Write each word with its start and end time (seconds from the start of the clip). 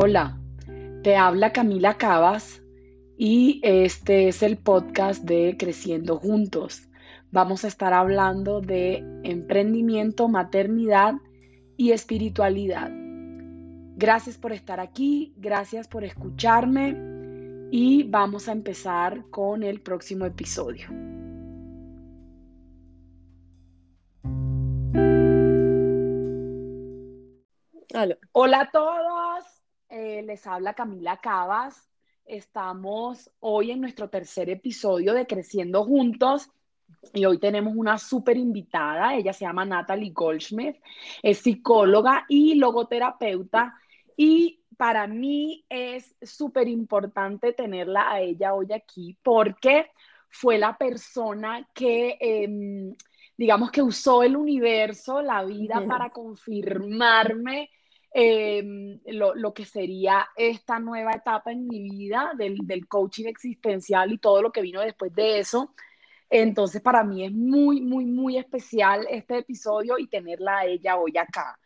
Hola, 0.00 0.38
te 1.02 1.16
habla 1.16 1.52
Camila 1.52 1.94
Cabas 1.94 2.62
y 3.16 3.60
este 3.64 4.28
es 4.28 4.44
el 4.44 4.56
podcast 4.56 5.24
de 5.24 5.56
Creciendo 5.58 6.18
Juntos. 6.18 6.88
Vamos 7.32 7.64
a 7.64 7.66
estar 7.66 7.92
hablando 7.92 8.60
de 8.60 9.02
emprendimiento, 9.24 10.28
maternidad 10.28 11.14
y 11.76 11.90
espiritualidad. 11.90 12.92
Gracias 13.96 14.38
por 14.38 14.52
estar 14.52 14.78
aquí, 14.78 15.34
gracias 15.36 15.88
por 15.88 16.04
escucharme 16.04 16.96
y 17.72 18.04
vamos 18.04 18.48
a 18.48 18.52
empezar 18.52 19.24
con 19.30 19.64
el 19.64 19.80
próximo 19.80 20.26
episodio. 20.26 20.86
Hola 28.32 28.60
a 28.60 28.70
todos, 28.70 29.57
eh, 29.88 30.22
les 30.22 30.46
habla 30.46 30.74
Camila 30.74 31.16
Cabas. 31.18 31.88
Estamos 32.24 33.30
hoy 33.40 33.70
en 33.70 33.80
nuestro 33.80 34.10
tercer 34.10 34.50
episodio 34.50 35.14
de 35.14 35.26
Creciendo 35.26 35.84
Juntos 35.84 36.50
y 37.14 37.24
hoy 37.24 37.38
tenemos 37.38 37.74
una 37.74 37.96
súper 37.96 38.36
invitada. 38.36 39.14
Ella 39.14 39.32
se 39.32 39.46
llama 39.46 39.64
Natalie 39.64 40.12
Goldschmidt, 40.12 40.76
es 41.22 41.38
psicóloga 41.38 42.26
y 42.28 42.56
logoterapeuta 42.56 43.74
y 44.16 44.60
para 44.76 45.06
mí 45.06 45.64
es 45.68 46.14
súper 46.22 46.68
importante 46.68 47.52
tenerla 47.52 48.12
a 48.12 48.20
ella 48.20 48.54
hoy 48.54 48.72
aquí 48.72 49.16
porque 49.22 49.90
fue 50.28 50.58
la 50.58 50.76
persona 50.76 51.66
que, 51.72 52.18
em, 52.20 52.94
digamos 53.36 53.70
que 53.70 53.80
usó 53.80 54.22
el 54.22 54.36
universo, 54.36 55.22
la 55.22 55.44
vida, 55.44 55.82
para 55.86 56.10
confirmarme 56.10 57.70
Em, 58.10 59.00
lo, 59.06 59.52
que 59.52 59.66
sería 59.66 60.28
esta 60.34 60.78
nueva 60.78 61.12
etapa 61.12 61.52
en 61.52 61.66
mi 61.68 61.80
vida 61.82 62.32
del, 62.36 62.56
del, 62.62 62.88
coaching 62.88 63.26
existencial 63.26 64.10
y 64.10 64.18
todo 64.18 64.40
lo 64.40 64.50
que 64.50 64.62
vino 64.62 64.80
después 64.80 65.14
de 65.14 65.40
eso. 65.40 65.74
Entonces, 66.30 66.80
para 66.80 67.04
mí 67.04 67.24
es 67.24 67.32
muy, 67.32 67.80
muy, 67.80 68.06
muy 68.06 68.38
especial 68.38 69.06
este 69.10 69.38
episodio 69.38 69.98
y 69.98 70.08
tenerla 70.08 70.58
a 70.58 70.66
ella 70.66 70.96
hoy 70.96 71.16
acá. 71.18 71.58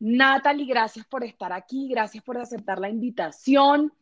Natalie, 0.00 0.66
gracias 0.66 1.06
por 1.06 1.24
estar 1.24 1.52
aquí, 1.52 1.88
gracias 1.88 2.24
por 2.24 2.38
aceptar 2.38 2.78
la 2.78 2.88
invitación. 2.88 3.92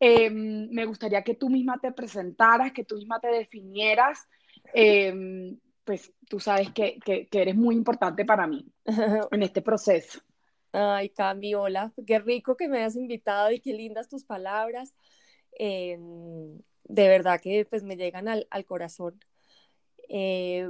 Em, 0.00 0.68
me 0.70 0.86
gustaría 0.86 1.22
que 1.22 1.34
tú 1.34 1.48
misma 1.50 1.78
te 1.78 1.92
presentaras, 1.92 2.72
que 2.72 2.84
tú 2.84 2.96
misma 2.96 3.20
te 3.20 3.28
definieras. 3.28 4.26
Em, 4.72 5.58
pues 5.84 6.12
tú 6.28 6.40
sabes 6.40 6.70
que, 6.72 6.98
que, 7.04 7.26
que 7.26 7.42
eres 7.42 7.54
muy 7.54 7.74
importante 7.76 8.24
para 8.24 8.46
mí 8.46 8.66
en 9.30 9.42
este 9.42 9.62
proceso. 9.62 10.20
Ay, 10.76 11.10
Cami, 11.10 11.54
hola, 11.54 11.92
qué 12.04 12.18
rico 12.18 12.56
que 12.56 12.66
me 12.66 12.78
hayas 12.78 12.96
invitado 12.96 13.52
y 13.52 13.60
qué 13.60 13.72
lindas 13.72 14.08
tus 14.08 14.24
palabras. 14.24 14.92
Em, 15.52 16.58
de 16.82 17.08
verdad 17.08 17.40
que 17.40 17.64
pues 17.64 17.84
me 17.84 17.96
llegan 17.96 18.26
al, 18.26 18.48
corazón. 18.66 19.20
Eh, 20.08 20.68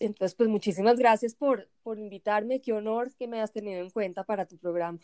entonces, 0.00 0.34
pues 0.34 0.48
muchísimas 0.48 0.98
gracias 0.98 1.36
por, 1.36 1.70
por 1.84 1.96
invitarme, 2.00 2.60
qué 2.60 2.72
honor 2.72 3.14
que 3.14 3.28
me 3.28 3.36
hayas 3.36 3.52
tenido 3.52 3.80
en 3.80 3.90
cuenta 3.90 4.24
para 4.24 4.46
tu 4.46 4.58
programa. 4.58 4.98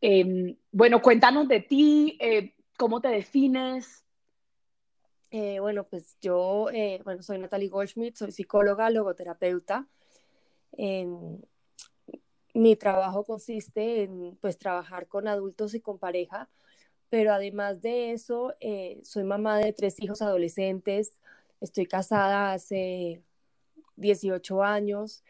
Em, 0.00 0.56
bueno, 0.72 1.02
cuéntanos 1.02 1.46
de 1.46 1.60
ti, 1.60 2.16
eh, 2.22 2.54
cómo 2.78 3.02
te 3.02 3.08
defines. 3.08 4.06
Eh, 5.30 5.60
bueno, 5.60 5.86
pues 5.86 6.16
yo, 6.22 6.68
bueno, 7.04 7.22
soy 7.22 7.36
Natalie 7.36 7.68
Goldschmidt, 7.68 8.16
soy 8.16 8.32
psicóloga, 8.32 8.88
logoterapeuta. 8.88 9.86
En, 10.72 11.42
mi 12.58 12.76
trabajo 12.76 13.24
consiste 13.24 14.02
en 14.04 14.36
pues 14.40 14.58
trabajar 14.58 15.06
con 15.08 15.28
adultos 15.28 15.74
y 15.74 15.80
con 15.80 15.98
pareja, 15.98 16.48
pero 17.10 17.32
además 17.32 17.80
de 17.82 18.12
eso, 18.12 18.54
eh, 18.60 19.00
soy 19.04 19.24
mamá 19.24 19.58
de 19.58 19.72
tres 19.72 20.00
hijos 20.00 20.22
adolescentes, 20.22 21.18
estoy 21.60 21.86
casada 21.86 22.52
hace 22.52 23.22
18 23.96 24.62
años 24.62 25.24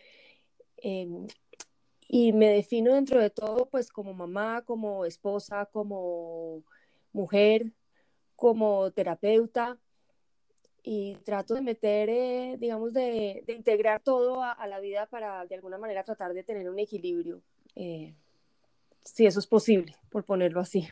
em, 0.79 1.27
y 2.09 2.33
me 2.33 2.49
defino 2.51 2.95
dentro 2.95 3.21
de 3.21 3.31
todo 3.31 3.67
pues 3.71 3.91
como 3.91 4.15
mamá, 4.15 4.63
como 4.63 5.05
esposa, 5.05 5.67
como 5.67 6.65
mujer, 7.13 7.73
como 8.37 8.91
terapeuta 8.93 9.79
y 10.83 11.17
trato 11.25 11.55
de 11.55 11.63
meter, 11.63 12.09
eh, 12.09 12.57
digamos, 12.59 12.93
de, 12.93 13.45
integrar 13.49 14.01
todo 14.01 14.43
a, 14.43 14.67
la 14.67 14.81
vida 14.81 15.07
para 15.07 15.45
de 15.47 15.57
alguna 15.57 15.79
manera 15.79 16.05
tratar 16.05 16.33
de 16.33 16.45
tener 16.45 16.69
un 16.71 16.79
equilibrio, 16.79 17.43
eh, 17.75 18.15
si 19.05 19.27
eso 19.27 19.39
es 19.39 19.47
posible, 19.47 19.97
por 20.11 20.25
ponerlo 20.25 20.61
así. 20.61 20.89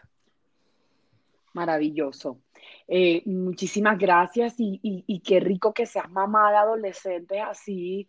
Maravilloso. 1.53 2.41
Eh, 2.89 3.23
muchísimas 3.27 3.99
gracias 3.99 4.57
y, 4.59 5.23
qué 5.25 5.41
rico 5.41 5.73
que 5.73 5.87
seas 5.87 6.11
mamá 6.11 6.51
de 6.51 6.57
adolescentes 6.59 7.41
así. 7.43 8.09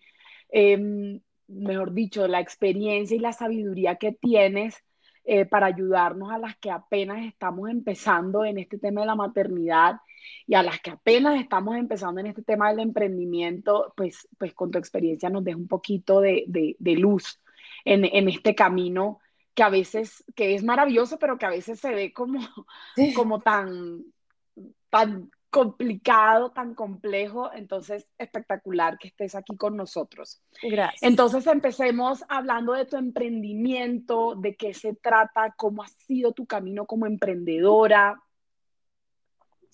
Em, 0.50 1.22
mejor 1.48 1.94
dicho, 1.94 2.28
la 2.28 2.42
experiencia 2.42 3.16
y 3.16 3.20
la 3.20 3.34
sabiduría 3.34 3.96
que 3.96 4.12
tienes 4.12 4.84
para 5.50 5.66
ayudarnos 5.66 6.32
a 6.32 6.38
las 6.38 6.56
que 6.56 6.72
apenas 6.72 7.26
estamos 7.26 7.70
empezando 7.70 8.46
en 8.46 8.60
este 8.60 8.78
tema 8.78 9.02
de 9.02 9.08
la 9.08 9.16
maternidad 9.16 9.98
y 10.46 10.56
a 10.56 10.64
las 10.64 10.80
que 10.80 10.92
apenas 10.92 11.40
estamos 11.40 11.76
empezando 11.76 12.22
en 12.22 12.28
este 12.28 12.42
tema 12.42 12.70
del 12.70 12.80
emprendimiento, 12.80 13.94
pues, 13.96 14.28
pues 14.38 14.54
con 14.54 14.72
tu 14.72 14.78
experiencia 14.78 15.30
nos 15.30 15.44
deja 15.44 15.58
un 15.58 15.68
poquito 15.68 16.22
de, 16.22 16.46
de, 16.48 16.96
luz 16.96 17.42
en, 17.84 18.06
en, 18.06 18.30
este 18.30 18.56
camino 18.56 19.20
que 19.54 19.64
a 19.64 19.70
veces, 19.70 20.24
que 20.36 20.56
es 20.56 20.64
maravilloso, 20.64 21.18
pero 21.20 21.38
que 21.38 21.46
a 21.46 21.50
veces 21.50 21.80
se 21.80 21.94
ve 21.94 22.14
como, 22.14 22.40
como 23.16 23.42
tan, 23.42 24.04
tan 24.90 25.30
complicado, 25.50 26.52
tan 26.52 26.76
complejo, 26.76 27.52
entonces 27.54 28.08
espectacular 28.18 28.98
que 28.98 29.08
estés 29.08 29.34
aquí 29.36 29.56
con 29.56 29.76
nosotros. 29.76 30.42
Gracias. 30.62 31.02
Entonces 31.02 31.48
empecemos 31.48 32.24
hablando 32.30 32.74
de 32.74 32.86
tu 32.86 32.98
emprendimiento, 32.98 34.36
de 34.36 34.56
qué 34.56 34.74
se 34.74 34.94
trata, 34.94 35.56
cómo 35.58 35.84
ha 35.84 35.88
sido 35.88 36.34
tu 36.34 36.46
camino 36.46 36.86
como 36.86 37.06
emprendedora, 37.06 38.22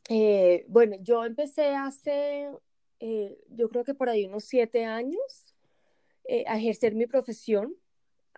eh, 0.10 0.66
bueno, 0.68 0.98
yo 1.02 1.26
empecé 1.26 1.76
hace, 1.76 2.50
eh, 3.00 3.38
yo 3.50 3.70
creo 3.70 3.84
que 3.84 3.94
por 3.94 4.10
ahí 4.10 4.26
unos 4.26 4.44
siete 4.44 4.86
años 4.86 5.54
eh, 6.26 6.44
a 6.48 6.58
ejercer 6.58 6.96
mi 6.96 7.08
profesión. 7.08 7.76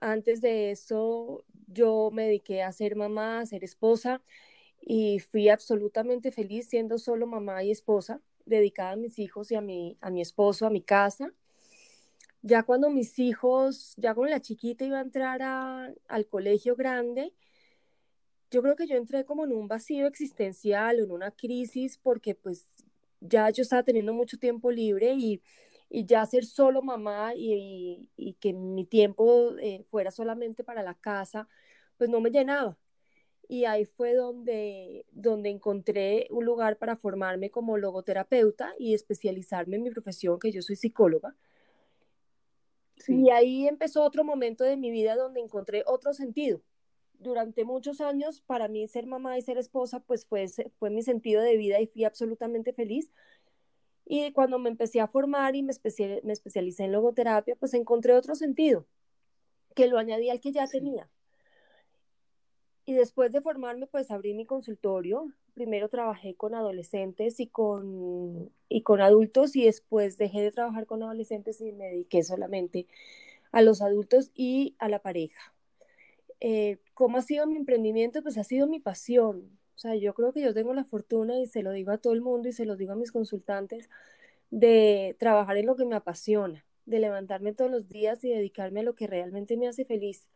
Antes 0.01 0.41
de 0.41 0.71
eso, 0.71 1.45
yo 1.67 2.09
me 2.11 2.25
dediqué 2.25 2.63
a 2.63 2.71
ser 2.71 2.95
mamá, 2.95 3.39
a 3.39 3.45
ser 3.45 3.63
esposa 3.63 4.21
y 4.81 5.19
fui 5.19 5.49
absolutamente 5.49 6.31
feliz 6.31 6.67
siendo 6.69 6.97
solo 6.97 7.27
mamá 7.27 7.63
y 7.63 7.71
esposa, 7.71 8.21
dedicada 8.45 8.91
a 8.91 8.95
mis 8.97 9.19
hijos 9.19 9.51
y 9.51 9.55
a 9.55 9.61
mi, 9.61 9.97
a 10.01 10.09
mi 10.11 10.21
esposo, 10.21 10.67
a 10.67 10.69
mi 10.69 10.81
casa. 10.81 11.33
Ya 12.41 12.63
cuando 12.63 12.91
mis 12.91 13.17
hijos, 13.17 13.95
ya 13.97 14.13
con 14.13 14.29
la 14.29 14.39
chiquita 14.39 14.85
iba 14.85 14.99
a 14.99 15.01
entrar 15.01 15.41
al 16.07 16.27
colegio 16.27 16.75
grande, 16.75 17.33
yo 18.51 18.61
creo 18.61 18.75
que 18.75 18.87
yo 18.87 18.95
entré 18.95 19.25
como 19.25 19.45
en 19.45 19.53
un 19.53 19.67
vacío 19.67 20.07
existencial, 20.07 20.99
en 20.99 21.11
una 21.11 21.31
crisis, 21.31 21.97
porque 21.97 22.35
pues 22.35 22.67
ya 23.21 23.49
yo 23.49 23.63
estaba 23.63 23.83
teniendo 23.83 24.13
mucho 24.13 24.37
tiempo 24.37 24.71
libre 24.71 25.13
y, 25.13 25.41
y 25.89 26.05
ya 26.05 26.25
ser 26.25 26.45
solo 26.45 26.81
mamá 26.81 27.33
y, 27.35 28.09
y, 28.15 28.33
que 28.33 28.53
mi 28.53 28.85
tiempo 28.85 29.57
eh, 29.59 29.83
fuera 29.89 30.11
solamente 30.11 30.63
para 30.63 30.83
la 30.83 30.93
casa, 30.95 31.47
pues 31.97 32.09
no 32.09 32.21
me 32.21 32.31
llenaba. 32.31 32.77
Y 33.47 33.65
ahí 33.65 33.85
fue 33.85 34.15
donde, 34.15 35.05
donde 35.11 35.49
encontré 35.49 36.27
un 36.31 36.45
lugar 36.45 36.77
para 36.77 36.95
formarme 36.97 37.51
como 37.51 37.77
logoterapeuta 37.77 38.73
y 38.79 38.93
especializarme 38.95 39.77
en 39.77 39.83
mi 39.83 39.91
profesión, 39.91 40.39
que 40.39 40.51
yo 40.51 40.61
soy 40.61 40.75
psicóloga. 40.75 41.35
Y 43.07 43.29
ahí 43.29 43.67
empezó 43.67 44.03
otro 44.03 44.23
momento 44.23 44.63
de 44.63 44.77
mi 44.77 44.89
vida 44.89 45.15
donde 45.15 45.41
encontré 45.41 45.83
otro 45.85 46.13
sentido 46.13 46.61
durante 47.19 47.65
muchos 47.65 48.01
años 48.01 48.41
para 48.41 48.67
mí 48.67 48.87
ser 48.87 49.05
mamá 49.05 49.37
y 49.37 49.41
ser 49.41 49.57
esposa 49.57 49.99
pues 49.99 50.25
fue, 50.25 50.47
fue 50.79 50.89
mi 50.89 51.01
sentido 51.03 51.41
de 51.41 51.57
vida 51.57 51.79
y 51.81 51.87
fui 51.87 52.03
absolutamente 52.03 52.73
feliz. 52.73 53.11
Y 54.05 54.31
cuando 54.33 54.59
me 54.59 54.69
empecé 54.69 55.01
a 55.01 55.07
formar 55.07 55.55
y 55.55 55.63
me, 55.63 55.73
me 56.23 56.33
especialicé 56.33 56.83
en 56.83 56.91
logoterapia, 56.91 57.55
pues 57.55 57.73
encontré 57.73 58.13
otro 58.13 58.35
sentido, 58.35 58.85
que 59.75 59.87
lo 59.87 59.97
añadí 59.97 60.29
al 60.29 60.39
que 60.41 60.51
ya 60.51 60.67
tenía. 60.67 61.09
Y 62.85 62.93
después 62.93 63.31
de 63.31 63.41
formarme, 63.41 63.87
pues 63.87 64.11
abrí 64.11 64.35
mi 64.35 64.45
consultorio. 64.45 65.33
Primero 65.55 65.89
trabajé 65.89 66.35
con 66.35 66.53
adolescentes 66.53 67.39
y 67.39 67.47
con, 67.47 68.51
y 68.69 68.83
con 68.83 69.01
adultos 69.01 69.55
y 69.55 69.65
después 69.65 70.17
dejé 70.17 70.41
de 70.41 70.51
trabajar 70.51 70.85
con 70.85 71.01
adolescentes 71.01 71.61
y 71.61 71.71
me 71.71 71.85
dediqué 71.85 72.23
solamente 72.23 72.87
a 73.51 73.63
los 73.63 73.81
adultos 73.81 74.31
y 74.35 74.75
a 74.77 74.87
la 74.87 74.99
pareja. 74.99 75.54
Eh, 76.47 76.77
¿Cómo 76.93 77.17
ha 77.17 77.23
sido 77.23 77.47
mi 77.47 77.57
emprendimiento? 77.57 78.21
Pues 78.21 78.37
ha 78.37 78.43
sido 78.43 78.67
mi 78.67 78.79
pasión. 78.79 79.57
O 79.75 79.79
sea, 79.79 79.95
yo 79.95 80.13
creo 80.13 80.31
que 80.31 80.41
yo 80.41 80.53
tengo 80.53 80.75
la 80.75 80.83
fortuna 80.83 81.39
y 81.39 81.47
se 81.47 81.63
lo 81.63 81.71
digo 81.71 81.89
a 81.91 81.97
todo 81.97 82.13
el 82.13 82.21
mundo 82.21 82.47
y 82.47 82.53
se 82.53 82.65
lo 82.65 82.75
digo 82.75 82.93
a 82.93 82.95
mis 82.95 83.11
consultantes 83.11 83.89
de 84.51 85.15
trabajar 85.17 85.57
en 85.57 85.65
lo 85.65 85.75
que 85.75 85.85
me 85.85 85.95
apasiona, 85.95 86.63
de 86.85 86.99
levantarme 86.99 87.53
todos 87.53 87.71
los 87.71 87.89
días 87.89 88.23
y 88.23 88.29
dedicarme 88.29 88.81
a 88.81 88.83
lo 88.83 88.93
que 88.93 89.07
realmente 89.07 89.57
me 89.57 89.67
hace 89.67 89.85
feliz. 89.85 90.27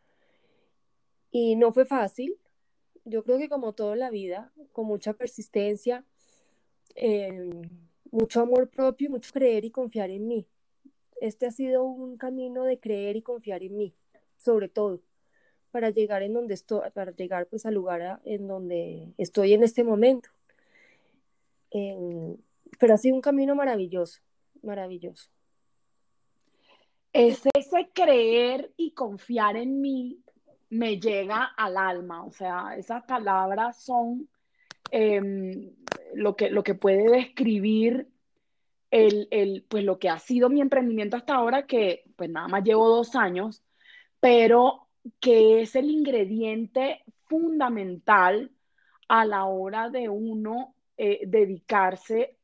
Y 1.30 1.56
no 1.56 1.72
fue 1.74 1.86
fácil. 1.86 2.40
Yo 3.06 3.24
creo 3.24 3.38
que 3.38 3.48
como 3.48 3.74
todo 3.74 3.94
en 3.94 4.00
la 4.00 4.10
vida, 4.10 4.52
con 4.72 4.88
mucha 4.88 5.14
persistencia, 5.14 6.06
eh, 6.96 7.52
mucho 8.10 8.42
amor 8.42 8.72
propio, 8.72 9.12
mucho 9.12 9.32
creer 9.32 9.64
y 9.64 9.70
confiar 9.70 10.10
en 10.10 10.28
mí. 10.28 10.48
Este 11.22 11.46
ha 11.46 11.52
sido 11.52 11.84
un 11.84 12.18
camino 12.18 12.64
de 12.64 12.80
creer 12.80 13.16
y 13.16 13.22
confiar 13.22 13.62
en 13.62 13.78
mí, 13.78 13.94
sobre 14.38 14.70
todo, 14.70 15.04
para 15.72 15.90
llegar 15.90 16.24
en 16.24 16.34
donde 16.34 16.54
estoy, 16.54 16.90
para 16.92 17.12
llegar 17.12 17.48
pues 17.48 17.66
al 17.66 17.74
lugar 17.74 18.22
en 18.26 18.48
donde 18.48 19.14
estoy 19.18 19.54
en 19.54 19.64
este 19.64 19.84
momento. 19.84 20.30
pero 21.72 22.94
ha 22.94 22.98
sido 22.98 23.16
un 23.16 23.22
camino 23.22 23.56
maravilloso, 23.56 24.20
maravilloso. 24.64 25.30
ese 27.14 27.50
creer 27.94 28.72
y 28.78 28.92
confiar 28.92 29.58
en 29.58 29.82
mí 29.82 30.24
me 30.70 31.00
llega 31.00 31.46
al 31.58 31.78
alma, 31.78 32.24
o 32.24 32.32
sea, 32.32 32.76
esas 32.78 33.04
palabras 33.06 33.84
son 33.84 34.30
em, 34.92 35.72
lo, 36.14 36.36
que, 36.36 36.50
lo 36.50 36.64
que 36.64 36.76
puede 36.76 37.10
describir 37.10 38.08
el, 38.92 39.28
el, 39.32 39.66
pues 39.68 39.84
lo 39.84 40.00
que 40.00 40.10
ha 40.10 40.20
sido 40.20 40.50
mi 40.50 40.62
emprendimiento 40.62 41.18
hasta 41.18 41.36
ahora, 41.36 41.66
que 41.66 42.04
pues 42.16 42.30
nada 42.30 42.48
más 42.48 42.64
llevo 42.64 42.88
dos 42.88 43.16
años, 43.16 43.64
pero 44.20 44.89
que 45.20 45.62
es 45.62 45.76
el 45.76 45.90
ingrediente 45.90 47.04
fundamental 47.26 48.52
a 49.08 49.26
la 49.26 49.46
hora 49.46 49.90
de 49.90 50.10
uno 50.10 50.76
eh, 50.98 51.22
dedicarse 51.26 52.38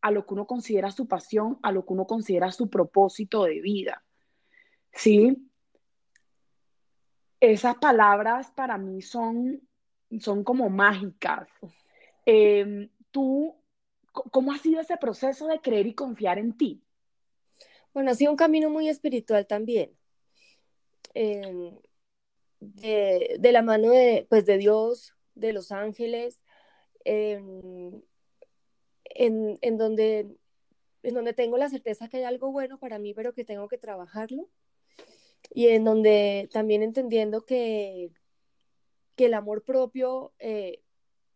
a 0.00 0.10
lo 0.10 0.24
que 0.24 0.34
uno 0.34 0.46
considera 0.46 0.90
su 0.90 1.06
pasión, 1.06 1.58
a 1.62 1.72
lo 1.72 1.84
que 1.84 1.92
uno 1.92 2.06
considera 2.06 2.50
su 2.52 2.70
propósito 2.70 3.44
de 3.44 3.60
vida. 3.60 4.02
¿Sí? 4.92 5.50
Esas 7.38 7.76
palabras 7.76 8.50
para 8.52 8.78
mí 8.78 9.02
son, 9.02 9.60
son 10.20 10.44
como 10.44 10.68
mágicas. 10.68 11.48
Em, 12.24 12.90
tú, 13.10 13.56
¿cómo 14.12 14.52
ha 14.52 14.58
sido 14.58 14.80
ese 14.80 14.96
proceso 14.96 15.46
de 15.46 15.60
creer 15.60 15.86
y 15.86 15.94
confiar 15.94 16.38
en 16.38 16.56
ti? 16.56 16.82
Bueno, 17.92 18.10
ha 18.10 18.14
sido 18.14 18.30
un 18.30 18.36
camino 18.36 18.70
muy 18.70 18.88
espiritual 18.88 19.46
también. 19.46 19.96
Em, 21.14 21.76
de, 22.60 23.38
la 23.52 23.62
mano 23.62 23.90
de, 23.90 24.26
pues, 24.28 24.44
de 24.46 24.58
Dios, 24.58 25.14
de 25.34 25.52
los 25.52 25.72
ángeles, 25.72 26.40
em, 27.04 28.02
en, 29.04 29.58
en, 29.62 29.78
donde, 29.78 30.36
en 31.02 31.14
donde 31.14 31.32
tengo 31.32 31.56
la 31.56 31.70
certeza 31.70 32.08
que 32.08 32.18
hay 32.18 32.24
algo 32.24 32.52
bueno 32.52 32.78
para 32.78 32.98
mí, 32.98 33.14
pero 33.14 33.32
que 33.32 33.44
tengo 33.44 33.68
que 33.68 33.78
trabajarlo. 33.78 34.48
Y 35.52 35.68
en 35.68 35.84
donde 35.84 36.48
también 36.52 36.82
entendiendo 36.82 37.44
que, 37.44 38.12
que 39.16 39.26
el 39.26 39.34
amor 39.34 39.64
propio 39.64 40.32
eh, 40.38 40.82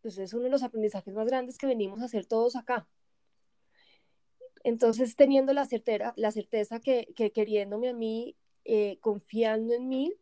pues 0.04 0.18
es 0.18 0.34
uno 0.34 0.44
de 0.44 0.50
los 0.50 0.62
aprendizajes 0.62 1.14
más 1.14 1.26
grandes 1.26 1.56
que 1.56 1.66
venimos 1.66 2.02
a 2.02 2.04
hacer 2.04 2.26
todos 2.26 2.56
acá. 2.56 2.86
Entonces, 4.62 5.16
teniendo 5.16 5.54
la, 5.54 5.64
certera, 5.64 6.12
la 6.16 6.30
certeza 6.30 6.78
que, 6.78 7.08
que 7.16 7.32
queriéndome 7.32 7.88
a 7.88 7.94
mí, 7.94 8.36
eh, 8.64 8.99
confiando 9.00 9.75
en 9.75 9.88
mí, 9.88 10.12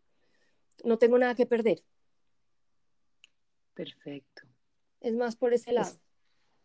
no 0.85 0.99
tengo 0.99 1.19
nada 1.19 1.35
que 1.35 1.47
perder. 1.47 1.83
Perfecto. 3.75 4.43
Es 5.01 5.15
más 5.15 5.37
por 5.37 5.53
ese 5.53 5.73
lado 5.73 5.93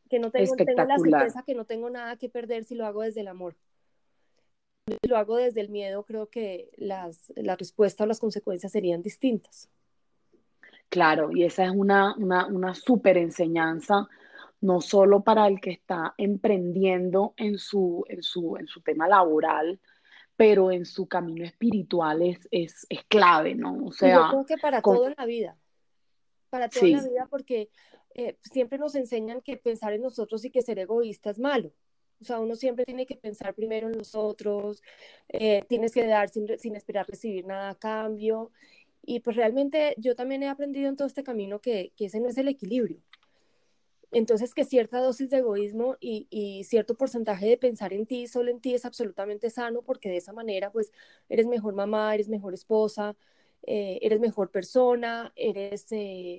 que 0.09 0.19
no 0.19 0.31
tengo, 0.31 0.55
tengo, 0.55 0.85
la 0.85 0.97
certeza 0.97 1.43
que 1.43 1.55
no 1.55 1.65
tengo 1.65 1.89
nada 1.89 2.17
que 2.17 2.29
perder 2.29 2.63
si 2.63 2.75
lo 2.75 2.85
hago 2.85 3.01
desde 3.01 3.21
el 3.21 3.27
amor. 3.27 3.55
Si 4.87 5.09
lo 5.09 5.17
hago 5.17 5.35
desde 5.35 5.61
el 5.61 5.69
miedo, 5.69 6.03
creo 6.03 6.29
que 6.29 6.69
las, 6.77 7.33
la 7.35 7.55
respuesta 7.55 8.05
o 8.05 8.07
las 8.07 8.19
consecuencias 8.19 8.71
serían 8.71 9.01
distintas. 9.01 9.69
Claro, 10.89 11.31
y 11.31 11.43
esa 11.43 11.65
es 11.65 11.71
una, 11.71 12.15
una, 12.15 12.47
una 12.47 12.73
súper 12.73 13.17
enseñanza, 13.17 14.07
no 14.61 14.79
solo 14.79 15.21
para 15.21 15.47
el 15.47 15.59
que 15.59 15.71
está 15.71 16.13
emprendiendo 16.17 17.33
en 17.35 17.57
su, 17.57 18.05
en 18.07 18.23
su, 18.23 18.55
en 18.57 18.67
su 18.67 18.81
tema 18.81 19.07
laboral, 19.07 19.79
pero 20.37 20.71
en 20.71 20.85
su 20.85 21.07
camino 21.07 21.43
espiritual 21.43 22.21
es, 22.21 22.47
es, 22.51 22.85
es 22.89 23.03
clave, 23.05 23.55
¿no? 23.55 23.85
O 23.85 23.91
sea, 23.91 24.15
yo 24.15 24.29
creo 24.29 24.45
que 24.45 24.57
para 24.57 24.81
todo 24.81 25.07
en 25.07 25.15
la 25.17 25.25
vida, 25.25 25.57
para 26.49 26.69
toda 26.69 26.87
la 26.87 27.03
vida, 27.03 27.27
porque 27.29 27.69
eh, 28.13 28.37
siempre 28.43 28.77
nos 28.77 28.95
enseñan 28.95 29.41
que 29.41 29.57
pensar 29.57 29.93
en 29.93 30.03
nosotros 30.03 30.45
y 30.45 30.51
que 30.51 30.61
ser 30.61 30.77
egoísta 30.77 31.31
es 31.31 31.39
malo. 31.39 31.73
O 32.21 32.25
sea, 32.25 32.39
uno 32.39 32.55
siempre 32.55 32.85
tiene 32.85 33.05
que 33.05 33.15
pensar 33.15 33.53
primero 33.55 33.87
en 33.87 33.97
nosotros, 33.97 34.81
eh, 35.27 35.63
tienes 35.67 35.91
que 35.91 36.05
dar 36.05 36.29
sin, 36.29 36.47
sin, 36.59 36.75
esperar 36.75 37.07
recibir 37.07 37.45
nada 37.45 37.71
a 37.71 37.75
cambio. 37.75 38.51
Y 39.03 39.19
pues 39.21 39.35
realmente 39.35 39.95
yo 39.97 40.15
también 40.15 40.43
he 40.43 40.49
aprendido 40.49 40.87
en 40.89 40.97
todo 40.97 41.07
este 41.07 41.23
camino 41.23 41.59
que, 41.59 41.93
que 41.95 42.05
ese 42.05 42.19
no 42.19 42.29
es 42.29 42.37
el 42.37 42.47
equilibrio. 42.47 43.01
Entonces, 44.11 44.53
que 44.53 44.63
cierta 44.63 44.99
dosis 44.99 45.29
de 45.29 45.37
egoísmo 45.37 45.97
y, 45.99 46.63
cierto 46.65 46.95
porcentaje 46.95 47.45
de 47.47 47.57
pensar 47.57 47.93
en 47.93 48.05
ti, 48.05 48.27
solo 48.27 48.51
en 48.51 48.61
ti, 48.61 48.73
es 48.73 48.85
absolutamente 48.85 49.49
sano, 49.49 49.81
porque 49.81 50.09
de 50.09 50.17
esa 50.17 50.33
manera, 50.33 50.71
pues, 50.71 50.91
eres 51.29 51.47
mejor 51.47 51.73
mamá, 51.75 52.15
eres 52.15 52.29
mejor 52.29 52.53
esposa, 52.53 53.15
eh, 53.63 53.99
eres 54.01 54.19
mejor 54.19 54.49
persona, 54.51 55.33
eres 55.35 55.87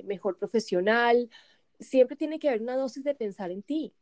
mejor 0.05 0.39
profesional, 0.39 1.29
siempre 1.79 2.17
tiene 2.17 2.39
que 2.39 2.49
haber 2.49 2.63
una 2.63 2.77
dosis 2.77 3.05
de 3.05 3.15
pensar 3.15 3.51
en 3.51 3.63
ti, 3.63 3.93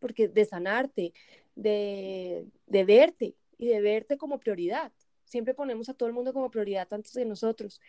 porque 0.00 0.28
de 0.28 0.44
sanarte, 0.44 1.12
de, 1.54 2.46
de 2.66 2.84
verte 2.84 3.36
y 3.58 3.68
de 3.68 3.80
verte 3.80 4.16
como 4.18 4.38
prioridad. 4.38 4.92
Siempre 5.24 5.54
ponemos 5.54 5.88
a 5.88 5.94
todo 5.94 6.08
el 6.08 6.14
mundo 6.14 6.32
como 6.32 6.50
prioridad 6.50 6.88
antes 6.92 7.12
de 7.12 7.24
nosotros 7.24 7.80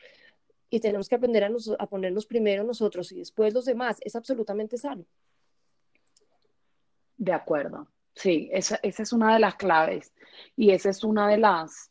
y 0.70 0.80
tenemos 0.80 1.10
que 1.10 1.16
aprender 1.16 1.44
a, 1.44 1.52
a 1.80 1.88
ponernos 1.88 2.26
primero 2.26 2.64
nosotros 2.64 3.12
y 3.12 3.20
después 3.20 3.54
los 3.54 3.66
demás. 3.66 3.98
Es 4.02 4.16
absolutamente 4.16 4.78
sano. 4.78 5.06
De 7.18 7.34
acuerdo. 7.34 7.88
Sí, 8.14 8.50
esa, 8.52 8.80
esa 8.84 9.04
es 9.04 9.14
una 9.14 9.34
de 9.34 9.40
las 9.40 9.56
claves 9.56 10.14
y 10.56 10.72
esa 10.72 10.90
es 10.90 11.04
una 11.04 11.28
de 11.30 11.38
las, 11.38 11.90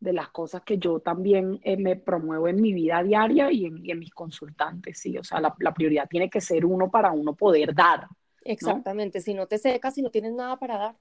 de 0.00 0.12
las 0.12 0.28
cosas 0.28 0.62
que 0.62 0.76
yo 0.78 1.00
también 1.00 1.60
eh, 1.62 1.76
me 1.76 1.96
promuevo 1.96 2.48
en 2.48 2.60
mi 2.60 2.72
vida 2.72 3.02
diaria 3.02 3.50
y 3.50 3.66
en, 3.66 3.98
mis 3.98 4.12
consultantes, 4.12 4.98
sí, 4.98 5.16
o 5.16 5.24
sea, 5.24 5.40
la, 5.40 5.54
prioridad 5.74 6.08
tiene 6.08 6.28
que 6.28 6.40
ser 6.40 6.66
uno 6.66 6.90
para 6.90 7.12
uno 7.12 7.34
poder 7.34 7.74
dar. 7.74 8.06
Exactamente, 8.44 9.20
si 9.20 9.32
no 9.32 9.46
te 9.46 9.58
secas, 9.58 9.94
si 9.94 10.02
no 10.02 10.10
tienes 10.10 10.32
nada 10.34 10.58
para 10.58 10.76
dar. 10.76 10.96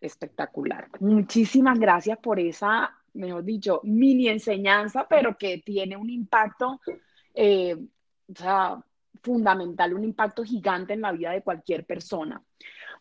Espectacular. 0.00 0.88
Muchísimas 1.00 1.78
gracias 1.78 2.18
por 2.18 2.40
esa, 2.40 2.92
mejor 3.16 3.44
dicho, 3.44 3.80
mini 3.84 4.28
enseñanza, 4.28 5.06
pero 5.08 5.36
que 5.36 5.58
tiene 5.58 5.96
un 5.96 6.10
impacto, 6.10 6.80
eh, 7.34 7.76
fundamental, 9.22 9.94
un 9.94 10.04
impacto 10.04 10.44
gigante 10.44 10.92
en 10.92 11.00
la 11.00 11.12
vida 11.12 11.32
de 11.32 11.42
cualquier 11.42 11.84
persona. 11.84 12.42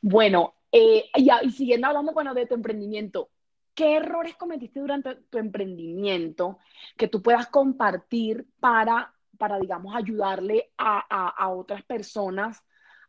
Bueno, 0.01 0.56
eh, 0.72 1.06
y 1.16 1.51
siguiendo 1.51 1.88
hablando, 1.88 2.13
bueno, 2.13 2.34
de 2.34 2.48
tu 2.48 2.56
emprendimiento, 2.56 3.30
¿Qué 3.75 3.98
errores 3.98 4.38
cometiste 4.38 4.80
durante 4.80 5.16
tu 5.16 5.38
emprendimiento 5.38 6.60
que 6.96 7.10
tú 7.10 7.22
puedas 7.22 7.48
compartir 7.48 8.48
para, 8.62 9.13
para 9.38 9.60
digamos, 9.60 9.94
ayudarle 9.94 10.72
a, 10.78 11.50
otras 11.50 11.84
personas 11.84 12.63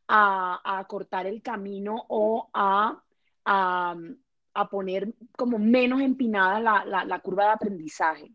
a, 0.09 0.85
cortar 0.89 1.27
el 1.27 1.41
camino 1.41 2.05
o 2.09 2.51
a, 2.53 3.01
poner 4.65 5.13
como 5.37 5.59
menos 5.59 6.01
empinada 6.01 6.61
la, 6.61 7.21
curva 7.21 7.45
de 7.45 7.51
aprendizaje? 7.51 8.33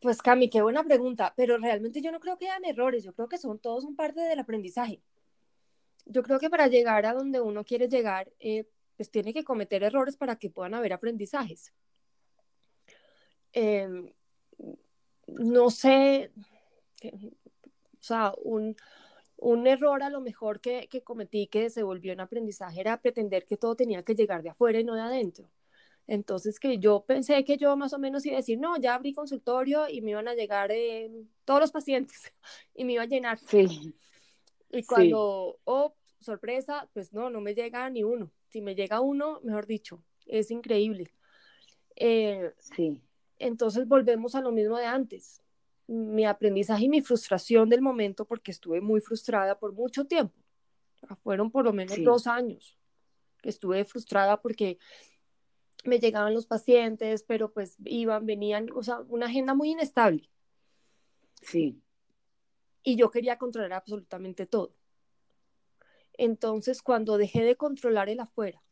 Pues 0.00 0.22
Cami, 0.22 0.48
qué 0.48 0.62
buena 0.62 0.84
pregunta, 0.84 1.34
pero 1.36 1.58
realmente 1.58 2.00
yo 2.00 2.12
no 2.12 2.20
creo 2.20 2.38
que 2.38 2.48
hayan 2.48 2.64
errores, 2.64 3.02
yo 3.02 3.12
creo 3.12 3.28
que 3.28 3.38
son 3.38 3.58
todos 3.58 3.84
un 3.84 3.96
parte 3.96 4.20
del 4.20 4.38
aprendizaje. 4.38 5.02
Yo 6.06 6.22
creo 6.22 6.38
que 6.38 6.48
para 6.48 6.68
llegar 6.68 7.04
a 7.04 7.12
donde 7.12 7.40
uno 7.40 7.64
quiere 7.64 7.88
llegar, 7.88 8.32
eh, 8.38 8.68
pues 8.96 9.10
tiene 9.10 9.34
que 9.34 9.44
cometer 9.44 9.82
errores 9.82 10.16
para 10.16 10.36
que 10.36 10.50
puedan 10.50 10.74
haber 10.74 10.92
aprendizajes. 10.92 11.72
Em, 13.52 14.12
no 15.26 15.70
sé, 15.70 16.30
o 17.02 18.02
sea, 18.02 18.32
un, 18.42 18.76
error 19.66 20.02
a 20.02 20.10
lo 20.10 20.20
mejor 20.20 20.60
que, 20.60 20.88
que, 20.88 21.02
cometí 21.02 21.46
que 21.46 21.70
se 21.70 21.82
volvió 21.82 22.12
un 22.12 22.20
aprendizaje 22.20 22.80
era 22.80 23.00
pretender 23.00 23.44
que 23.44 23.56
todo 23.56 23.74
tenía 23.76 24.02
que 24.02 24.14
llegar 24.14 24.42
de 24.42 24.50
afuera 24.50 24.80
y 24.80 24.84
no 24.84 24.94
de 24.94 25.02
adentro. 25.02 25.50
Entonces 26.06 26.58
que 26.58 26.78
yo 26.78 27.04
pensé 27.06 27.44
que 27.44 27.56
yo 27.56 27.76
más 27.76 27.92
o 27.92 27.98
menos 27.98 28.24
iba 28.26 28.36
a 28.36 28.38
decir, 28.38 28.58
no, 28.58 28.76
ya 28.78 28.94
abrí 28.94 29.12
consultorio 29.12 29.88
y 29.88 30.00
me 30.00 30.12
iban 30.12 30.28
a 30.28 30.34
llegar 30.34 30.70
em, 30.72 31.28
todos 31.44 31.60
los 31.60 31.72
pacientes 31.72 32.32
y 32.74 32.84
me 32.84 32.94
iba 32.94 33.02
a 33.02 33.06
llenar. 33.06 33.38
Sí. 33.38 33.94
Y 34.70 34.82
cuando, 34.84 35.58
oh, 35.64 35.94
sorpresa, 36.20 36.88
pues 36.92 37.12
no, 37.12 37.30
no 37.30 37.40
me 37.40 37.54
llega 37.54 37.88
ni 37.90 38.02
uno 38.02 38.30
si 38.48 38.60
me 38.60 38.74
llega 38.74 39.00
uno, 39.00 39.40
mejor 39.42 39.66
dicho, 39.66 40.02
es 40.26 40.50
increíble. 40.50 41.12
Eh, 41.96 42.52
sí. 42.58 43.00
Entonces 43.38 43.86
volvemos 43.86 44.34
a 44.34 44.40
lo 44.40 44.52
mismo 44.52 44.78
de 44.78 44.86
antes. 44.86 45.42
Mi 45.88 46.24
aprendizaje 46.24 46.84
y 46.84 46.88
mi 46.88 47.02
frustración 47.02 47.68
del 47.68 47.82
momento, 47.82 48.24
porque 48.24 48.52
estuve 48.52 48.80
muy 48.80 49.00
frustrada 49.00 49.58
por 49.58 49.72
mucho 49.72 50.04
tiempo. 50.04 50.34
Fueron 51.22 51.50
por 51.50 51.64
lo 51.64 51.72
menos 51.72 51.96
dos 52.04 52.26
años 52.26 52.78
que 53.42 53.48
estuve 53.48 53.84
frustrada 53.84 54.40
porque 54.40 54.78
me 55.84 55.98
llegaban 55.98 56.34
los 56.34 56.46
pacientes, 56.46 57.22
pero 57.22 57.52
pues 57.52 57.76
iban, 57.84 58.26
venían, 58.26 58.68
o 58.74 58.82
sea, 58.82 59.00
una 59.08 59.26
agenda 59.26 59.54
muy 59.54 59.70
inestable. 59.70 60.28
Sí. 61.42 61.80
Y 62.82 62.96
yo 62.96 63.10
quería 63.10 63.38
controlar 63.38 63.72
absolutamente 63.72 64.46
todo. 64.46 64.74
Entonces, 66.14 66.82
cuando 66.82 67.16
dejé 67.16 67.42
de 67.44 67.56
controlar 67.56 68.08
el 68.08 68.20
afuera 68.20 68.62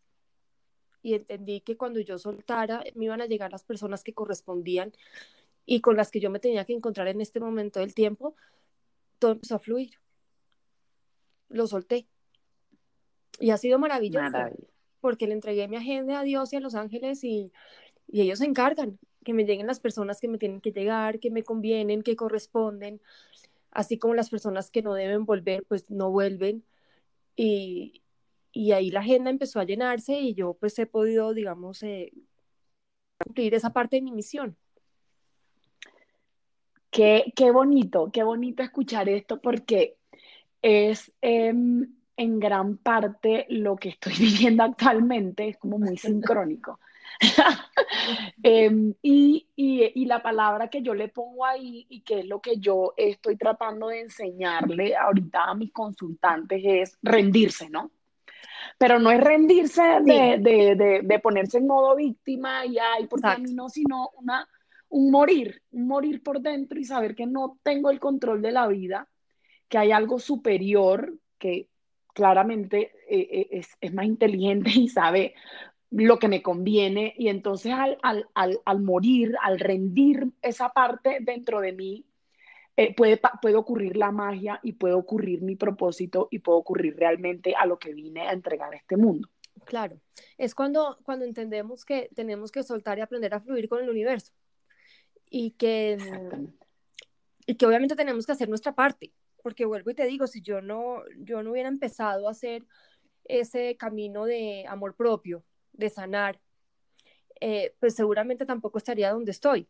y 1.01 1.15
entendí 1.15 1.61
que 1.61 1.77
cuando 1.77 2.01
yo 2.01 2.19
soltara 2.19 2.83
me 2.97 3.05
iban 3.05 3.21
a 3.21 3.27
llegar 3.27 3.53
las 3.53 3.63
personas 3.63 4.03
que 4.03 4.15
correspondían 4.15 4.93
y 5.67 5.81
con 5.81 5.97
las 5.97 6.11
que 6.11 6.21
yo 6.21 6.31
me 6.31 6.39
tenía 6.39 6.65
que 6.65 6.73
encontrar 6.73 7.09
en 7.09 7.21
este 7.21 7.41
momento 7.41 7.81
del 7.81 7.93
tiempo, 7.93 8.37
todo 9.19 9.33
empezó 9.33 9.57
a 9.57 9.59
fluir. 9.59 9.99
Lo 11.49 11.67
solté. 11.67 12.07
Y 13.41 13.51
ha 13.51 13.59
sido 13.59 13.79
maravilloso. 13.79 14.39
Porque 15.01 15.27
le 15.27 15.35
entregué 15.35 15.69
mi 15.69 15.77
agenda 15.77 16.21
a 16.21 16.23
Dios 16.23 16.53
y 16.53 16.57
a 16.57 16.61
los 16.61 16.75
ángeles 16.75 17.23
y, 17.25 17.53
y 18.07 18.23
ellos 18.23 18.39
se 18.39 18.47
encargan 18.47 18.99
que 19.25 19.35
me 19.35 19.45
lleguen 19.45 19.67
las 19.67 19.81
personas 19.81 20.21
que 20.21 20.29
me 20.29 20.39
tienen 20.39 20.61
que 20.61 20.71
llegar, 20.71 21.19
que 21.19 21.33
me 21.33 21.43
convienen, 21.43 22.03
que 22.03 22.15
corresponden, 22.15 23.01
así 23.73 23.99
como 23.99 24.15
las 24.15 24.31
personas 24.31 24.71
que 24.71 24.83
no 24.83 24.95
deben 24.95 25.25
volver, 25.25 25.65
pues 25.67 25.91
no 25.91 26.13
vuelven. 26.13 26.65
Y, 27.35 28.05
y 28.53 28.71
ahí 28.71 28.91
la 28.91 29.01
agenda 29.01 29.31
empezó 29.31 29.59
a 29.59 29.65
llenarse 29.65 30.21
y 30.21 30.35
yo 30.35 30.55
pues 30.55 30.79
he 30.79 30.87
podido, 30.87 31.35
digamos, 31.35 31.83
eh, 31.83 32.13
cumplir 33.19 33.55
esa 33.55 33.73
parte 33.73 33.97
de 33.97 34.03
mi 34.03 34.13
misión. 34.13 34.57
Qué, 36.97 37.31
qué 37.37 37.51
bonito, 37.51 38.11
qué 38.11 38.23
bonito 38.23 38.63
escuchar 38.63 39.11
esto 39.11 39.39
porque 39.39 39.99
es 40.63 41.13
em, 41.21 41.87
en 42.17 42.41
gran 42.41 42.79
parte 42.79 43.45
lo 43.51 43.77
que 43.77 43.91
estoy 43.91 44.15
viviendo 44.19 44.63
actualmente, 44.63 45.47
es 45.47 45.59
como 45.59 45.79
muy 45.79 45.99
sincrónico. 45.99 46.81
Em, 48.43 48.95
y, 49.03 49.47
y, 49.57 50.03
y, 50.03 50.05
la 50.05 50.23
palabra 50.23 50.69
que 50.69 50.83
yo 50.83 50.95
le 50.95 51.09
pongo 51.09 51.47
ahí 51.47 51.87
y 51.89 52.01
que 52.01 52.21
es 52.21 52.27
lo 52.27 52.41
que 52.41 52.59
yo 52.59 52.93
estoy 52.97 53.37
tratando 53.37 53.89
de 53.89 54.01
enseñarle 54.01 54.95
ahorita 54.95 55.45
a 55.45 55.55
mis 55.55 55.73
consultantes 55.73 56.63
es 56.65 56.99
rendirse, 57.03 57.71
¿no? 57.71 57.91
Pero 58.77 58.99
no 58.99 59.11
es 59.11 59.21
rendirse 59.21 59.83
de, 60.03 60.39
de, 60.39 60.75
de, 60.77 61.01
de 61.03 61.19
ponerse 61.21 61.59
en 61.59 61.67
modo 61.67 61.97
víctima 61.97 62.67
y 62.67 62.79
ay, 62.79 63.07
porque 63.07 63.29
a 63.29 63.39
mí 63.39 63.55
no, 63.55 63.69
sino 63.69 64.11
una, 64.19 64.47
un 64.89 65.11
morir, 65.11 65.63
un 65.73 65.87
morir 65.89 66.23
por 66.23 66.41
dentro 66.41 66.79
y 66.79 66.85
saber 66.85 67.15
que 67.15 67.27
no 67.27 67.59
tengo 67.63 67.91
el 67.91 68.01
control 68.01 68.43
de 68.43 68.53
la 68.53 68.67
vida, 68.67 69.09
que 69.69 69.79
hay 69.79 69.93
algo 69.93 70.19
superior 70.19 71.15
que 71.39 71.69
claramente 72.15 72.93
eh, 73.09 73.29
eh, 73.31 73.49
es, 73.51 73.69
es, 73.81 73.93
más 73.93 74.07
inteligente 74.07 74.71
y 74.75 74.89
sabe 74.89 75.35
lo 75.91 76.19
que 76.19 76.29
me 76.29 76.43
conviene 76.43 77.15
y 77.17 77.29
entonces 77.29 77.73
al, 77.73 77.99
al, 78.03 78.29
al, 78.35 78.61
al 78.65 78.83
morir, 78.83 79.37
al 79.43 79.61
rendir 79.61 80.29
esa 80.43 80.71
parte 80.71 81.19
dentro 81.21 81.61
de 81.61 81.73
mí, 81.73 82.05
eh, 82.77 82.95
puede, 82.95 83.21
puede 83.41 83.57
ocurrir 83.57 83.97
la 83.97 84.11
magia 84.11 84.61
y 84.63 84.73
puede 84.73 84.95
ocurrir 84.95 85.43
mi 85.43 85.57
propósito 85.57 86.29
y 86.31 86.41
puede 86.41 86.59
ocurrir 86.59 86.97
realmente 86.97 87.55
a 87.55 87.65
lo 87.65 87.79
que 87.79 87.95
vine 87.95 88.23
a 88.23 88.33
entregar 88.33 88.73
a 88.75 88.77
este 88.77 88.97
mundo. 88.97 89.29
Claro, 89.65 89.99
es 90.37 90.55
cuando, 90.55 90.99
cuando 91.03 91.25
entendemos 91.25 91.85
que 91.85 92.11
tenemos 92.15 92.53
que 92.53 92.63
soltar 92.63 92.99
y 92.99 93.01
aprender 93.01 93.33
a 93.33 93.41
fluir 93.41 93.69
con 93.69 93.83
el 93.83 93.89
universo 93.89 94.33
y 95.31 95.53
que, 95.53 95.99
y 97.47 97.55
que 97.57 97.67
obviamente 97.67 97.97
tenemos 97.97 98.27
que 98.27 98.33
hacer 98.33 98.49
nuestra 98.49 98.75
parte, 98.75 99.13
porque 99.43 99.65
vuelvo 99.65 99.91
y 99.91 99.95
te 99.95 100.07
digo, 100.07 100.27
si 100.27 100.43
yo 100.43 100.61
no, 100.61 101.03
yo 101.19 101.43
no 101.43 101.53
hubiera 101.53 101.69
empezado 101.69 102.29
a 102.29 102.33
hacer 102.33 102.67
ese 103.25 103.77
camino 103.77 104.25
de 104.25 104.65
amor 104.69 104.95
propio, 104.95 105.45
de 105.73 105.91
sanar, 105.91 106.41
eh, 107.41 107.75
pues 107.81 107.95
seguramente 107.95 108.47
tampoco 108.47 108.79
estaría 108.79 109.13
donde 109.13 109.33
estoy. 109.33 109.69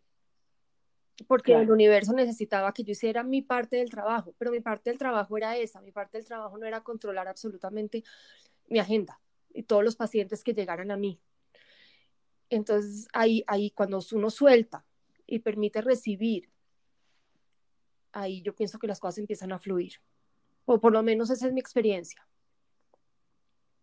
Porque 1.26 1.54
el 1.54 1.70
universo 1.70 2.12
necesitaba 2.12 2.74
que 2.74 2.84
yo 2.84 2.92
hiciera 2.92 3.22
mi 3.22 3.40
parte 3.40 3.76
del 3.76 3.88
trabajo, 3.88 4.34
pero 4.38 4.50
mi 4.50 4.60
parte 4.60 4.90
del 4.90 4.98
trabajo 4.98 5.36
era 5.38 5.56
esa, 5.56 5.80
mi 5.80 5.90
parte 5.90 6.18
del 6.18 6.26
trabajo 6.26 6.58
no 6.58 6.66
era 6.66 6.82
controlar 6.82 7.26
absolutamente 7.26 8.04
mi 8.68 8.78
agenda 8.78 9.20
y 9.52 9.62
todos 9.62 9.82
los 9.82 9.96
pacientes 9.96 10.44
que 10.44 10.52
llegaran 10.52 10.90
a 10.90 10.96
mí. 10.96 11.20
Entonces 12.50 13.08
ahí, 13.12 13.44
ahí 13.46 13.70
cuando 13.70 14.00
uno 14.12 14.30
suelta 14.30 14.85
y 15.26 15.40
permite 15.40 15.80
recibir, 15.80 16.48
ahí 18.12 18.42
yo 18.42 18.54
pienso 18.54 18.78
que 18.78 18.86
las 18.86 19.00
cosas 19.00 19.18
empiezan 19.18 19.52
a 19.52 19.58
fluir. 19.58 19.94
O 20.64 20.80
por 20.80 20.92
lo 20.92 21.02
menos 21.02 21.30
esa 21.30 21.46
es 21.46 21.52
mi 21.52 21.60
experiencia. 21.60 22.26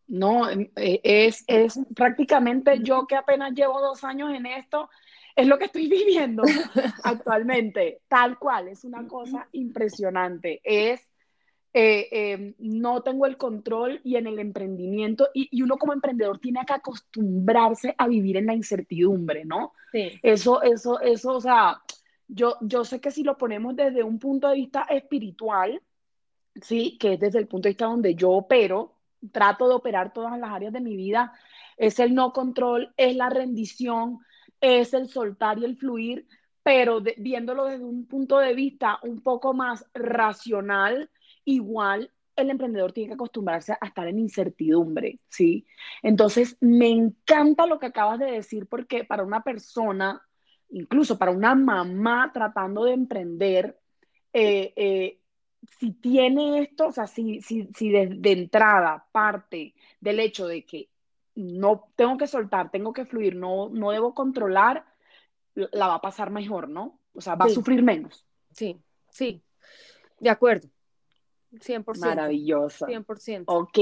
No, 0.08 0.50
em, 0.50 0.70
eh, 0.76 1.00
es, 1.04 1.44
es 1.48 1.80
prácticamente 1.96 2.80
yo 2.82 3.08
que 3.08 3.16
apenas 3.16 3.54
llevo 3.54 3.80
dos 3.80 4.04
años 4.04 4.34
en 4.34 4.46
esto, 4.46 4.90
es 5.36 5.48
lo 5.48 5.58
que 5.58 5.66
estoy 5.66 5.88
viviendo 5.90 6.44
actualmente, 7.04 8.02
tal 8.08 8.38
cual, 8.38 8.68
es 8.68 8.84
una 8.84 9.08
cosa 9.08 9.48
impresionante. 9.54 10.62
Es, 10.64 11.08
eh, 11.74 12.08
em, 12.12 12.54
no 12.60 13.02
tengo 13.02 13.26
el 13.26 13.38
control 13.38 14.00
y 14.04 14.16
en 14.16 14.28
el 14.28 14.40
emprendimiento, 14.40 15.30
y, 15.34 15.50
y, 15.52 15.62
uno 15.64 15.78
como 15.78 15.94
emprendedor 15.94 16.40
tiene 16.40 16.64
que 16.66 16.74
acostumbrarse 16.74 17.96
a 17.98 18.08
vivir 18.08 18.38
en 18.38 18.46
la 18.46 18.54
incertidumbre, 18.54 19.44
¿no? 19.44 19.74
Sí. 19.92 20.20
Eso, 20.22 20.62
eso, 20.62 21.00
eso, 21.02 21.34
o 21.34 21.42
sea, 21.42 21.82
yo, 22.28 22.58
yo 22.62 22.86
sé 22.86 23.02
que 23.02 23.12
si 23.12 23.24
lo 23.24 23.38
ponemos 23.38 23.76
desde 23.76 24.04
un 24.04 24.20
punto 24.20 24.50
de 24.50 24.56
vista 24.56 24.84
espiritual, 24.84 25.82
sí, 26.62 26.98
que 27.00 27.14
es 27.14 27.20
desde 27.20 27.40
el 27.40 27.48
punto 27.48 27.68
de 27.68 27.72
vista 27.72 27.86
donde 27.86 28.16
yo 28.16 28.32
opero, 28.32 28.96
trato 29.32 29.68
de 29.68 29.76
operar 29.76 30.14
todas 30.14 30.38
las 30.40 30.52
áreas 30.52 30.74
de 30.74 30.82
mi 30.82 30.96
vida, 30.96 31.34
es 31.78 32.00
el 32.00 32.14
no 32.14 32.34
control, 32.34 32.94
es 32.98 33.16
la 33.16 33.30
rendición, 33.30 34.20
es 34.62 34.94
el 34.94 35.10
soltar 35.10 35.60
y 35.60 35.66
el 35.66 35.78
fluir, 35.78 36.28
pero 36.62 37.02
de, 37.02 37.16
viéndolo 37.18 37.66
desde 37.66 37.84
un 37.84 38.06
punto 38.06 38.40
de 38.40 38.54
vista 38.54 39.00
un 39.04 39.22
poco 39.22 39.54
más 39.54 39.86
racional, 39.94 41.10
igual 41.46 42.12
el 42.36 42.50
emprendedor 42.50 42.92
tiene 42.92 43.10
que 43.10 43.14
acostumbrarse 43.16 43.74
a 43.80 43.86
estar 43.86 44.08
en 44.08 44.20
incertidumbre, 44.20 45.20
¿sí? 45.30 45.66
Entonces, 46.02 46.58
me 46.62 46.90
encanta 46.90 47.66
lo 47.66 47.80
que 47.80 47.88
acabas 47.88 48.20
de 48.20 48.32
decir 48.32 48.68
porque 48.68 49.04
para 49.04 49.24
una 49.24 49.44
persona, 49.44 50.22
incluso 50.70 51.18
para 51.18 51.32
una 51.32 51.56
mamá 51.56 52.32
tratando 52.34 52.86
de 52.86 52.94
emprender, 52.94 53.80
eh, 54.34 54.74
eh, 54.76 55.20
si 55.80 55.92
tiene 55.92 56.60
esto, 56.60 56.88
o 56.88 56.92
sea, 56.92 57.08
si, 57.08 57.42
si, 57.42 57.70
si 57.76 57.90
de, 57.90 58.08
de, 58.08 58.32
entrada 58.32 59.06
parte 59.12 59.76
del 60.02 60.20
hecho 60.20 60.48
de 60.48 60.66
que 60.66 60.90
no 61.36 61.90
tengo 61.96 62.18
que 62.18 62.28
soltar, 62.28 62.72
tengo 62.72 62.94
que 62.94 63.06
fluir, 63.06 63.36
no, 63.36 63.70
no 63.70 63.92
debo 63.92 64.14
controlar, 64.14 64.86
la 65.56 65.88
va 65.88 65.96
a 65.96 66.02
pasar 66.02 66.32
mejor, 66.32 66.68
¿no? 66.68 67.00
O 67.14 67.22
sea, 67.22 67.36
va 67.36 67.46
sí. 67.46 67.52
a 67.52 67.56
sufrir 67.56 67.84
menos. 67.84 68.26
Sí, 68.52 68.80
sí, 69.10 69.42
de 70.20 70.30
acuerdo. 70.30 70.68
100%. 71.60 72.00
Maravilloso. 72.00 72.86
100%. 72.88 73.44
Ok, 73.48 73.80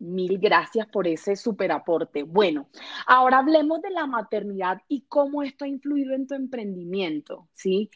mil 0.00 0.38
gracias 0.38 0.86
por 0.88 1.06
ese 1.06 1.36
super 1.36 1.72
aporte. 1.72 2.22
Bueno, 2.22 2.68
ahora 3.06 3.38
hablemos 3.38 3.80
de 3.82 3.90
la 3.90 4.06
maternidad 4.06 4.82
y 4.88 5.02
cómo 5.02 5.42
esto 5.42 5.64
ha 5.64 5.68
influido 5.68 6.14
en 6.14 6.26
tu 6.26 6.34
emprendimiento, 6.34 7.48
¿sí? 7.54 7.90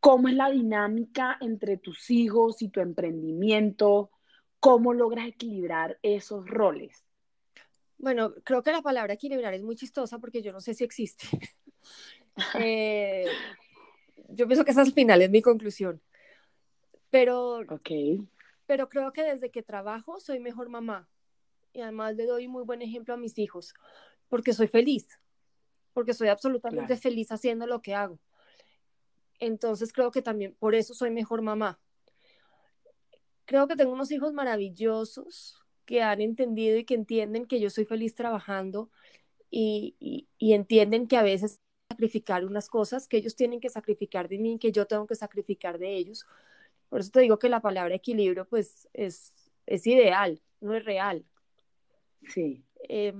¿Cómo 0.00 0.28
es 0.28 0.34
la 0.34 0.50
dinámica 0.50 1.36
entre 1.40 1.76
tus 1.76 2.10
hijos 2.10 2.62
y 2.62 2.68
tu 2.68 2.80
emprendimiento? 2.80 4.10
¿Cómo 4.60 4.92
logras 4.94 5.26
equilibrar 5.26 5.98
esos 6.02 6.48
roles? 6.48 7.04
Bueno, 7.98 8.32
creo 8.44 8.62
que 8.62 8.70
la 8.70 8.82
palabra 8.82 9.14
equilibrar 9.14 9.54
es 9.54 9.62
muy 9.62 9.74
chistosa 9.74 10.20
porque 10.20 10.40
yo 10.40 10.52
no 10.52 10.60
sé 10.60 10.74
si 10.74 10.84
existe. 10.84 11.26
eh, 12.60 13.26
yo 14.28 14.46
pienso 14.46 14.64
que 14.64 14.70
esa 14.70 14.82
al 14.82 14.92
final 14.92 15.20
es 15.22 15.30
mi 15.30 15.42
conclusión. 15.42 16.00
Pero, 17.10 17.60
okay. 17.68 18.28
pero 18.66 18.88
creo 18.88 19.12
que 19.12 19.22
desde 19.22 19.50
que 19.50 19.62
trabajo 19.62 20.20
soy 20.20 20.40
mejor 20.40 20.68
mamá. 20.68 21.08
Y 21.72 21.80
además 21.80 22.16
le 22.16 22.26
doy 22.26 22.48
muy 22.48 22.64
buen 22.64 22.82
ejemplo 22.82 23.14
a 23.14 23.16
mis 23.16 23.38
hijos, 23.38 23.74
porque 24.28 24.52
soy 24.52 24.68
feliz, 24.68 25.06
porque 25.92 26.14
soy 26.14 26.28
absolutamente 26.28 26.86
claro. 26.86 27.02
feliz 27.02 27.30
haciendo 27.30 27.66
lo 27.66 27.82
que 27.82 27.94
hago. 27.94 28.18
Entonces 29.38 29.92
creo 29.92 30.10
que 30.10 30.22
también 30.22 30.54
por 30.58 30.74
eso 30.74 30.94
soy 30.94 31.10
mejor 31.10 31.42
mamá. 31.42 31.78
Creo 33.44 33.66
que 33.68 33.76
tengo 33.76 33.92
unos 33.92 34.10
hijos 34.10 34.32
maravillosos 34.32 35.62
que 35.84 36.02
han 36.02 36.20
entendido 36.20 36.76
y 36.76 36.84
que 36.84 36.94
entienden 36.94 37.46
que 37.46 37.60
yo 37.60 37.70
soy 37.70 37.86
feliz 37.86 38.14
trabajando 38.14 38.90
y, 39.50 39.96
y, 39.98 40.28
y 40.36 40.52
entienden 40.52 41.06
que 41.06 41.16
a 41.16 41.22
veces 41.22 41.60
sacrificar 41.88 42.44
unas 42.44 42.68
cosas 42.68 43.08
que 43.08 43.16
ellos 43.16 43.34
tienen 43.34 43.60
que 43.60 43.70
sacrificar 43.70 44.28
de 44.28 44.38
mí, 44.38 44.58
que 44.58 44.72
yo 44.72 44.86
tengo 44.86 45.06
que 45.06 45.14
sacrificar 45.14 45.78
de 45.78 45.96
ellos. 45.96 46.26
Por 46.88 47.00
eso 47.00 47.10
te 47.10 47.20
digo 47.20 47.38
que 47.38 47.48
la 47.48 47.60
palabra 47.60 47.94
equilibrio 47.94 48.46
pues 48.46 48.88
es, 48.92 49.34
es 49.66 49.86
ideal, 49.86 50.40
no 50.60 50.74
es 50.74 50.84
real. 50.84 51.24
Sí. 52.28 52.64
Eh, 52.88 53.12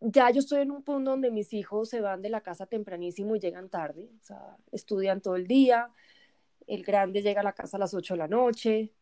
ya 0.00 0.30
yo 0.30 0.40
estoy 0.40 0.62
en 0.62 0.70
un 0.70 0.82
punto 0.82 1.12
donde 1.12 1.30
mis 1.30 1.52
hijos 1.52 1.88
se 1.88 2.00
van 2.00 2.20
de 2.22 2.30
la 2.30 2.40
casa 2.40 2.66
tempranísimo 2.66 3.36
y 3.36 3.40
llegan 3.40 3.68
tarde, 3.68 4.10
o 4.20 4.24
sea, 4.24 4.56
estudian 4.72 5.20
todo 5.20 5.36
el 5.36 5.46
día, 5.46 5.90
el 6.66 6.82
grande 6.82 7.22
llega 7.22 7.40
a 7.40 7.44
la 7.44 7.52
casa 7.52 7.76
a 7.76 7.80
las 7.80 7.94
8 7.94 8.14
de 8.14 8.18
la 8.18 8.28
noche, 8.28 8.92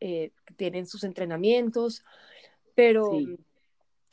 eh, 0.00 0.32
tienen 0.56 0.86
sus 0.86 1.04
entrenamientos, 1.04 2.04
pero 2.74 3.10
sí. 3.12 3.38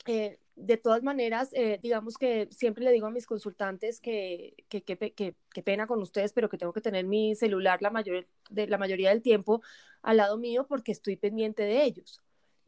eh, 0.06 0.38
de 0.56 0.76
todas 0.76 1.02
maneras, 1.02 1.50
eh, 1.52 1.78
digamos 1.82 2.18
que 2.18 2.48
siempre 2.50 2.84
le 2.84 2.92
digo 2.92 3.06
a 3.06 3.10
mis 3.10 3.26
consultantes 3.26 4.00
que 4.00 4.54
qué 4.68 5.62
pena 5.64 5.86
con 5.86 6.00
ustedes, 6.02 6.32
pero 6.32 6.48
que 6.48 6.58
tengo 6.58 6.72
que 6.72 6.80
tener 6.80 7.06
mi 7.06 7.34
celular 7.34 7.80
la, 7.80 7.90
mayor, 7.90 8.26
de, 8.50 8.66
la 8.66 8.78
mayoría 8.78 9.10
del 9.10 9.22
tiempo 9.22 9.62
al 10.02 10.18
lado 10.18 10.36
mío 10.38 10.66
porque 10.68 10.92
estoy 10.92 11.16
pendiente 11.16 11.62
de 11.62 11.84
ellos. 11.84 12.20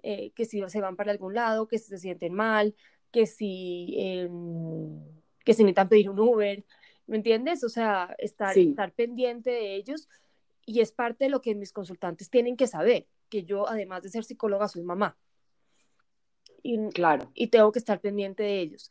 Eh, 0.03 0.33
que 0.35 0.45
si 0.45 0.63
se 0.69 0.81
van 0.81 0.97
para 0.97 1.13
algún 1.13 1.35
lado, 1.35 1.67
que 1.67 1.79
si 1.79 1.89
se 1.89 1.99
sienten 1.99 2.35
mal, 2.35 2.75
que 3.11 3.27
si, 3.27 3.95
em, 3.97 5.01
que 5.45 5.55
si 5.55 5.63
necesitan 5.63 5.89
pedir 5.89 6.11
un 6.11 6.21
Uber, 6.21 6.65
¿me 7.07 7.17
entiendes? 7.17 7.65
O 7.65 7.69
sea, 7.71 8.15
estar, 8.19 8.57
estar 8.59 8.93
pendiente 8.93 9.51
de 9.51 9.77
ellos 9.77 10.09
y 10.67 10.81
es 10.81 10.93
parte 10.93 11.25
de 11.25 11.31
lo 11.31 11.41
que 11.41 11.55
mis 11.55 11.73
consultantes 11.73 12.31
tienen 12.31 12.57
que 12.57 12.67
saber, 12.67 13.07
que 13.31 13.45
yo, 13.45 13.69
además 13.69 14.03
de 14.03 14.11
ser 14.11 14.25
psicóloga, 14.25 14.69
soy 14.69 14.83
mamá 14.83 15.17
y, 16.65 16.89
claro. 16.89 17.31
y 17.35 17.49
tengo 17.49 17.71
que 17.71 17.79
estar 17.79 18.01
pendiente 18.01 18.43
de 18.43 18.61
ellos. 18.61 18.91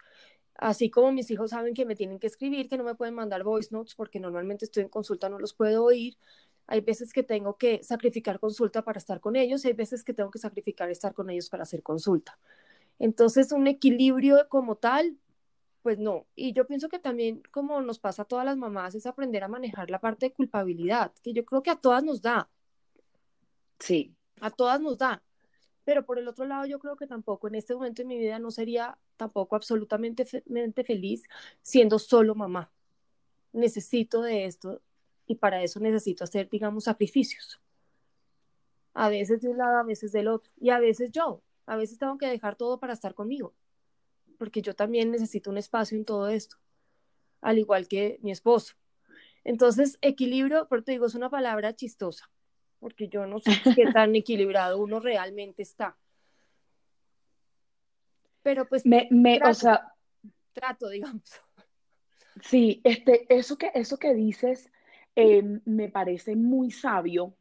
Así 0.55 0.91
como 0.91 1.11
mis 1.11 1.29
hijos 1.31 1.49
saben 1.49 1.73
que 1.73 1.85
me 1.85 1.95
tienen 1.95 2.19
que 2.19 2.27
escribir, 2.27 2.69
que 2.69 2.77
no 2.77 2.83
me 2.83 2.95
pueden 2.95 3.15
mandar 3.15 3.43
voice 3.43 3.69
notes 3.71 3.95
porque 3.95 4.19
normalmente 4.19 4.65
estoy 4.65 4.83
en 4.83 4.89
consulta, 4.89 5.27
no 5.27 5.39
los 5.39 5.53
puedo 5.53 5.83
oír. 5.83 6.15
Hay 6.67 6.81
veces 6.81 7.11
que 7.11 7.23
tengo 7.23 7.57
que 7.57 7.83
sacrificar 7.83 8.39
consulta 8.39 8.83
para 8.83 8.99
estar 8.99 9.19
con 9.19 9.35
ellos 9.35 9.65
y 9.65 9.69
hay 9.69 9.73
veces 9.73 10.03
que 10.03 10.13
tengo 10.13 10.29
que 10.29 10.37
sacrificar 10.37 10.89
estar 10.91 11.15
con 11.15 11.31
ellos 11.31 11.49
para 11.49 11.63
hacer 11.63 11.81
consulta. 11.81 12.39
Entonces, 12.99 13.51
un 13.51 13.65
equilibrio 13.65 14.47
como 14.47 14.75
tal, 14.75 15.17
pues 15.81 15.97
no. 15.97 16.27
Y 16.35 16.53
yo 16.53 16.67
pienso 16.67 16.89
que 16.89 16.99
también, 16.99 17.41
como 17.51 17.81
nos 17.81 17.97
pasa 17.97 18.21
a 18.21 18.25
todas 18.25 18.45
las 18.45 18.55
mamás, 18.55 18.93
es 18.93 19.07
aprender 19.07 19.43
a 19.43 19.47
manejar 19.47 19.89
la 19.89 19.99
parte 19.99 20.27
de 20.27 20.33
culpabilidad, 20.33 21.11
que 21.23 21.33
yo 21.33 21.43
creo 21.43 21.63
que 21.63 21.71
a 21.71 21.75
todas 21.75 22.03
nos 22.03 22.21
da. 22.21 22.49
Sí. 23.79 24.15
A 24.39 24.51
todas 24.51 24.79
nos 24.79 24.99
da. 24.99 25.23
Pero 25.85 26.05
por 26.05 26.17
el 26.19 26.27
otro 26.27 26.45
lado, 26.45 26.65
yo 26.65 26.79
creo 26.79 26.95
que 26.95 27.07
tampoco 27.07 27.47
en 27.47 27.55
este 27.55 27.73
momento 27.73 28.01
de 28.01 28.07
mi 28.07 28.17
vida 28.17 28.39
no 28.39 28.51
sería 28.51 28.97
tampoco 29.17 29.55
absolutamente 29.55 30.25
feliz 30.85 31.23
siendo 31.61 31.99
solo 31.99 32.35
mamá. 32.35 32.71
Necesito 33.51 34.21
de 34.21 34.45
esto 34.45 34.81
y 35.27 35.35
para 35.35 35.61
eso 35.63 35.79
necesito 35.79 36.23
hacer, 36.23 36.49
digamos, 36.49 36.85
sacrificios. 36.85 37.61
A 38.93 39.09
veces 39.09 39.41
de 39.41 39.49
un 39.49 39.57
lado, 39.57 39.77
a 39.77 39.83
veces 39.83 40.11
del 40.11 40.27
otro. 40.27 40.51
Y 40.59 40.69
a 40.69 40.79
veces 40.79 41.11
yo, 41.11 41.41
a 41.65 41.75
veces 41.75 41.97
tengo 41.97 42.17
que 42.17 42.27
dejar 42.27 42.55
todo 42.55 42.79
para 42.79 42.93
estar 42.93 43.13
conmigo, 43.13 43.53
porque 44.37 44.61
yo 44.61 44.75
también 44.75 45.11
necesito 45.11 45.49
un 45.49 45.57
espacio 45.57 45.97
en 45.97 46.05
todo 46.05 46.27
esto, 46.29 46.57
al 47.41 47.57
igual 47.57 47.87
que 47.87 48.19
mi 48.21 48.31
esposo. 48.31 48.75
Entonces, 49.43 49.97
equilibrio, 50.01 50.67
por 50.67 50.83
te 50.83 50.93
digo, 50.93 51.05
es 51.05 51.15
una 51.15 51.29
palabra 51.29 51.75
chistosa, 51.75 52.29
porque 52.83 53.07
yo 53.07 53.25
no 53.25 53.39
sé 53.39 53.51
qué 53.73 53.85
tan 53.93 54.13
equilibrado 54.15 54.77
uno 54.77 54.99
realmente 54.99 55.61
está. 55.61 55.95
Pero 58.41 58.67
pues 58.67 58.85
me, 58.85 59.07
me 59.09 59.37
trato, 59.37 59.51
o 59.51 59.53
sea, 59.53 59.93
trato, 60.51 60.89
digamos. 60.89 61.23
Sí, 62.41 62.81
este, 62.83 63.25
eso 63.33 63.57
que, 63.57 63.71
eso 63.73 63.97
que 63.97 64.13
dices 64.13 64.69
em, 65.15 65.61
me 65.63 65.87
parece 65.87 66.35
muy 66.35 66.71
sabio. 66.71 67.33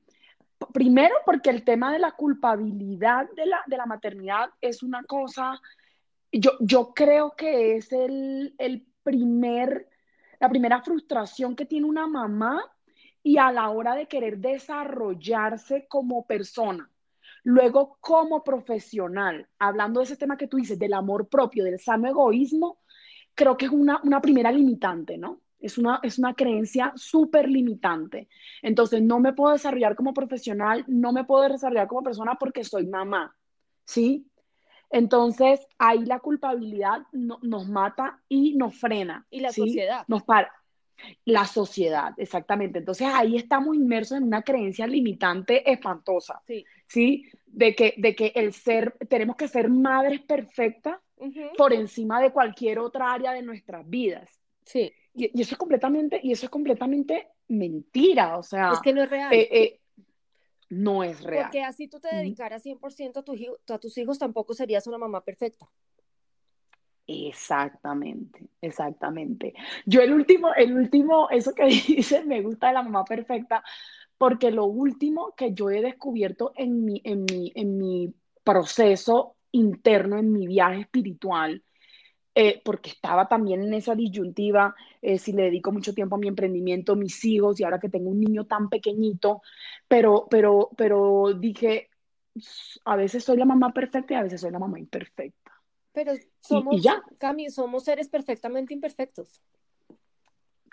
Primero 0.73 1.17
porque 1.27 1.51
el 1.51 1.65
tema 1.65 1.93
de 1.93 1.99
la 1.99 2.13
culpabilidad 2.13 3.29
de 3.35 3.47
la, 3.47 3.65
de 3.67 3.77
la 3.77 3.87
maternidad 3.87 4.51
es 4.61 4.85
una 4.85 5.03
cosa, 5.03 5.61
yo, 6.31 6.53
yo 6.61 6.95
creo 6.95 7.35
que 7.37 7.75
es 7.75 7.91
el, 7.91 8.55
el 8.59 8.87
primer, 9.03 9.89
la 10.39 10.49
primera 10.49 10.83
frustración 10.83 11.57
que 11.57 11.67
tiene 11.67 11.89
una 11.89 12.07
mamá 12.07 12.63
y 13.23 13.38
a 13.38 13.52
la 13.52 13.71
hora 13.71 13.95
de 13.95 14.07
querer 14.07 14.38
desarrollarse 14.38 15.87
como 15.88 16.26
persona. 16.26 16.91
Luego, 17.45 17.97
como 18.00 18.45
profesional, 18.45 19.49
hablando 19.59 20.00
de 20.00 20.05
ese 20.05 20.17
tema 20.17 20.37
que 20.37 20.47
tú 20.47 20.59
dices, 20.59 20.79
del 20.79 20.95
amor 20.95 21.29
propio, 21.29 21.64
del 21.64 21.81
sano 21.81 22.09
egoísmo, 22.09 22.79
creo 23.35 23.57
que 23.57 23.67
es 23.67 23.71
una, 23.71 24.00
una 24.05 24.21
primera 24.21 24.52
limitante, 24.52 25.19
¿no? 25.19 25.41
Es 25.59 25.79
una, 25.79 26.00
es 26.02 26.19
una 26.19 26.35
creencia 26.35 26.93
súper 26.97 27.49
limitante. 27.49 28.29
Entonces, 28.62 29.03
no 29.03 29.20
me 29.20 29.33
puedo 29.33 29.53
desarrollar 29.53 29.94
como 29.94 30.12
profesional, 30.12 30.85
no 30.88 31.12
me 31.12 31.25
puedo 31.25 31.49
desarrollar 31.49 31.87
como 31.87 32.03
persona 32.03 32.37
porque 32.38 32.64
soy 32.64 32.87
mamá, 32.87 33.37
¿sí? 33.85 34.27
Entonces, 34.90 35.66
ahí 35.79 36.05
la 36.05 36.20
culpabilidad 36.20 37.07
nos 37.12 37.68
mata 37.68 38.20
y 38.29 38.55
nos 38.57 38.77
frena. 38.79 39.27
Y 39.31 39.40
la 39.40 39.53
sociedad. 39.53 40.05
Nos 40.07 40.23
para. 40.23 40.53
La 41.25 41.45
sociedad, 41.45 42.12
exactamente. 42.17 42.79
Entonces 42.81 43.09
ahí 43.12 43.37
estamos 43.37 43.77
inmersos 43.77 44.19
en 44.19 44.25
una 44.25 44.43
creencia 44.43 44.87
limitante 44.87 45.71
espantosa, 45.71 46.43
sí. 46.47 46.65
¿sí? 46.87 47.25
De 47.47 47.75
que, 47.75 47.95
de 47.97 48.15
que 48.15 48.33
el 48.35 48.53
ser, 48.53 48.97
tenemos 49.09 49.37
que 49.37 49.49
ser 49.49 49.69
madres 49.69 50.21
perfectas 50.23 50.99
por 51.57 51.73
encima 51.73 52.21
de 52.21 52.33
cualquier 52.33 52.79
otra 52.79 53.12
área 53.12 53.33
de 53.33 53.43
nuestras 53.43 53.88
vidas. 53.88 54.29
Sí. 54.65 54.93
Y, 55.15 55.41
eso 55.41 55.55
es 55.55 55.59
completamente, 55.59 56.21
y 56.23 56.33
eso 56.33 56.47
es 56.47 56.51
completamente 56.51 57.29
mentira, 57.49 58.38
o 58.38 58.43
sea. 58.43 58.73
Es 58.73 58.81
que 58.81 58.93
no 58.93 59.03
es 59.03 59.11
real. 59.11 59.33
Eh, 59.33 59.49
eh, 59.51 59.81
no 60.71 61.05
es 61.05 61.23
real. 61.23 61.45
Porque 61.45 61.62
así 61.62 61.87
tú 61.87 62.01
te 62.01 62.15
dedicaras 62.15 62.65
100% 62.65 63.19
a, 63.19 63.23
tu, 63.23 63.35
a 63.69 63.79
tus 63.79 63.99
hijos, 63.99 64.19
tampoco 64.19 64.55
serías 64.55 64.87
una 64.87 64.99
mamá 64.99 65.23
perfecta. 65.23 65.69
Exactamente, 67.07 68.49
exactamente. 68.61 69.55
Yo 69.87 70.01
el 70.03 70.12
último, 70.12 70.55
el 70.55 70.73
último, 70.75 71.29
eso 71.31 71.53
que 71.55 71.65
dices, 71.67 72.25
me 72.27 72.43
gusta 72.43 72.69
de 72.69 72.75
la 72.75 72.83
mamá 72.83 73.05
perfecta, 73.05 73.62
porque 74.19 74.51
lo 74.53 74.67
último 74.67 75.35
que 75.37 75.53
yo 75.53 75.71
he 75.71 75.83
descubierto 75.83 76.53
en 76.57 76.85
mi, 76.85 77.01
en 77.05 77.25
mi, 77.25 77.53
en 77.57 77.79
mi 77.79 78.15
proceso 78.45 79.37
interno, 79.53 80.19
en 80.19 80.33
mi 80.33 80.47
viaje 80.47 80.83
espiritual, 80.83 81.62
eh, 82.35 82.62
porque 82.65 82.91
estaba 82.91 83.29
también 83.29 83.62
en 83.62 83.75
esa 83.75 83.95
disyuntiva, 83.95 84.75
eh, 85.03 85.19
si 85.19 85.33
le 85.33 85.45
dedico 85.45 85.73
mucho 85.73 85.95
tiempo 85.95 86.17
a 86.17 86.19
mi 86.21 86.29
emprendimiento, 86.29 86.97
mis 86.97 87.25
hijos, 87.25 87.61
y 87.61 87.65
ahora 87.65 87.81
que 87.81 87.91
tengo 87.91 88.11
un 88.11 88.21
niño 88.21 88.47
tan 88.47 88.69
pequeñito, 88.71 89.43
pero, 89.88 90.29
pero, 90.31 90.71
pero 90.77 91.35
dije, 91.35 91.91
a 92.85 92.97
veces 92.97 93.25
soy 93.25 93.37
la 93.37 93.45
mamá 93.45 93.73
perfecta 93.73 94.15
y 94.15 94.17
a 94.17 94.23
veces 94.23 94.41
soy 94.41 94.51
la 94.51 94.59
mamá 94.59 94.79
imperfecta. 94.79 95.53
Pero 95.93 96.12
somos, 96.42 96.85
Cami, 97.18 97.50
somos 97.50 97.85
seres 97.85 98.09
perfectamente 98.09 98.74
imperfectos. 98.74 99.40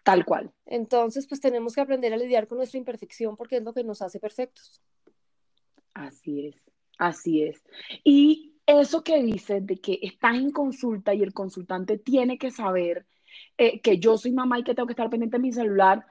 Tal 0.03 0.25
cual. 0.25 0.51
Entonces, 0.65 1.27
pues 1.27 1.39
tenemos 1.39 1.75
que 1.75 1.81
aprender 1.81 2.13
a 2.13 2.17
lidiar 2.17 2.47
con 2.47 2.57
nuestra 2.57 2.77
imperfección 2.77 3.35
porque 3.37 3.57
es 3.57 3.63
lo 3.63 3.73
que 3.73 3.83
nos 3.83 4.01
hace 4.01 4.19
perfectos. 4.19 4.81
Así 5.93 6.47
es, 6.47 6.55
así 6.97 7.43
es. 7.43 7.61
Y 8.03 8.55
eso 8.65 9.03
que 9.03 9.21
dices 9.21 9.65
de 9.65 9.77
que 9.77 9.99
estás 10.01 10.35
en 10.35 10.51
consulta 10.51 11.13
y 11.13 11.21
el 11.21 11.33
consultante 11.33 11.97
tiene 11.97 12.37
que 12.37 12.51
saber 12.51 13.05
eh, 13.57 13.81
que 13.81 13.99
yo 13.99 14.17
soy 14.17 14.31
mamá 14.31 14.59
y 14.59 14.63
que 14.63 14.73
tengo 14.73 14.87
que 14.87 14.93
estar 14.93 15.09
pendiente 15.09 15.37
de 15.37 15.43
mi 15.43 15.51
celular, 15.51 16.05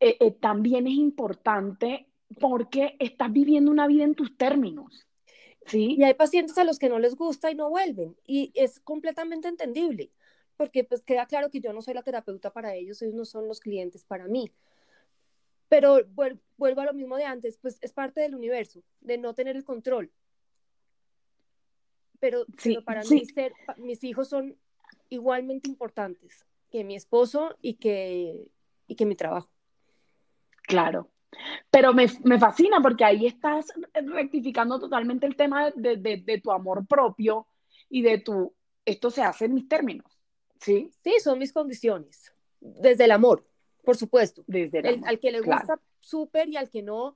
eh, 0.00 0.16
eh, 0.20 0.30
también 0.30 0.86
es 0.86 0.94
importante 0.94 2.06
porque 2.40 2.96
estás 2.98 3.32
viviendo 3.32 3.70
una 3.70 3.86
vida 3.86 4.04
en 4.04 4.14
tus 4.14 4.36
términos. 4.36 5.07
Y 5.72 6.02
hay 6.02 6.14
pacientes 6.14 6.56
a 6.58 6.64
los 6.64 6.78
que 6.78 6.88
no 6.88 6.98
les 6.98 7.14
gusta 7.14 7.50
y 7.50 7.54
no 7.54 7.70
vuelven. 7.70 8.16
Y 8.26 8.52
es 8.54 8.80
completamente 8.80 9.48
entendible, 9.48 10.10
porque 10.56 10.84
pues 10.84 11.02
queda 11.02 11.26
claro 11.26 11.50
que 11.50 11.60
yo 11.60 11.72
no 11.72 11.82
soy 11.82 11.94
la 11.94 12.02
terapeuta 12.02 12.52
para 12.52 12.74
ellos, 12.74 13.02
ellos 13.02 13.14
no 13.14 13.24
son 13.24 13.48
los 13.48 13.60
clientes 13.60 14.04
para 14.04 14.26
mí. 14.26 14.52
Pero 15.68 15.98
vuelvo 16.56 16.80
a 16.80 16.84
lo 16.86 16.94
mismo 16.94 17.16
de 17.16 17.24
antes, 17.24 17.58
pues 17.58 17.78
es 17.82 17.92
parte 17.92 18.20
del 18.20 18.34
universo, 18.34 18.82
de 19.00 19.18
no 19.18 19.34
tener 19.34 19.56
el 19.56 19.64
control. 19.64 20.10
Pero, 22.20 22.46
para 22.84 23.02
mí 23.04 23.24
ser, 23.26 23.52
mis 23.76 24.02
hijos 24.02 24.28
son 24.28 24.56
igualmente 25.08 25.68
importantes 25.68 26.44
que 26.70 26.84
mi 26.84 26.96
esposo 26.96 27.56
y 27.62 27.74
que, 27.74 28.48
y 28.86 28.96
que 28.96 29.06
mi 29.06 29.14
trabajo. 29.14 29.50
Claro, 30.62 31.08
pero 31.70 31.92
me, 31.92 32.06
me, 32.24 32.38
fascina 32.38 32.80
porque 32.80 33.04
ahí 33.04 33.26
estás 33.26 33.72
rectificando 33.92 34.78
totalmente 34.78 35.26
el 35.26 35.36
tema 35.36 35.70
de, 35.70 35.96
de, 35.96 36.16
de, 36.18 36.40
tu 36.40 36.50
amor 36.50 36.86
propio 36.86 37.46
y 37.88 38.02
de 38.02 38.18
tu, 38.18 38.54
esto 38.84 39.10
se 39.10 39.22
hace 39.22 39.46
en 39.46 39.54
mis 39.54 39.68
términos, 39.68 40.20
¿sí? 40.60 40.90
Sí, 41.02 41.14
son 41.22 41.38
mis 41.38 41.52
condiciones, 41.52 42.32
desde 42.60 43.04
el 43.04 43.10
amor, 43.10 43.46
por 43.84 43.96
supuesto. 43.96 44.42
Desde 44.46 44.78
el, 44.80 45.02
Al 45.04 45.18
que 45.20 45.30
le 45.30 45.40
gusta 45.40 45.80
súper 46.00 46.48
y 46.48 46.56
al 46.56 46.70
que 46.70 46.82
no, 46.82 47.14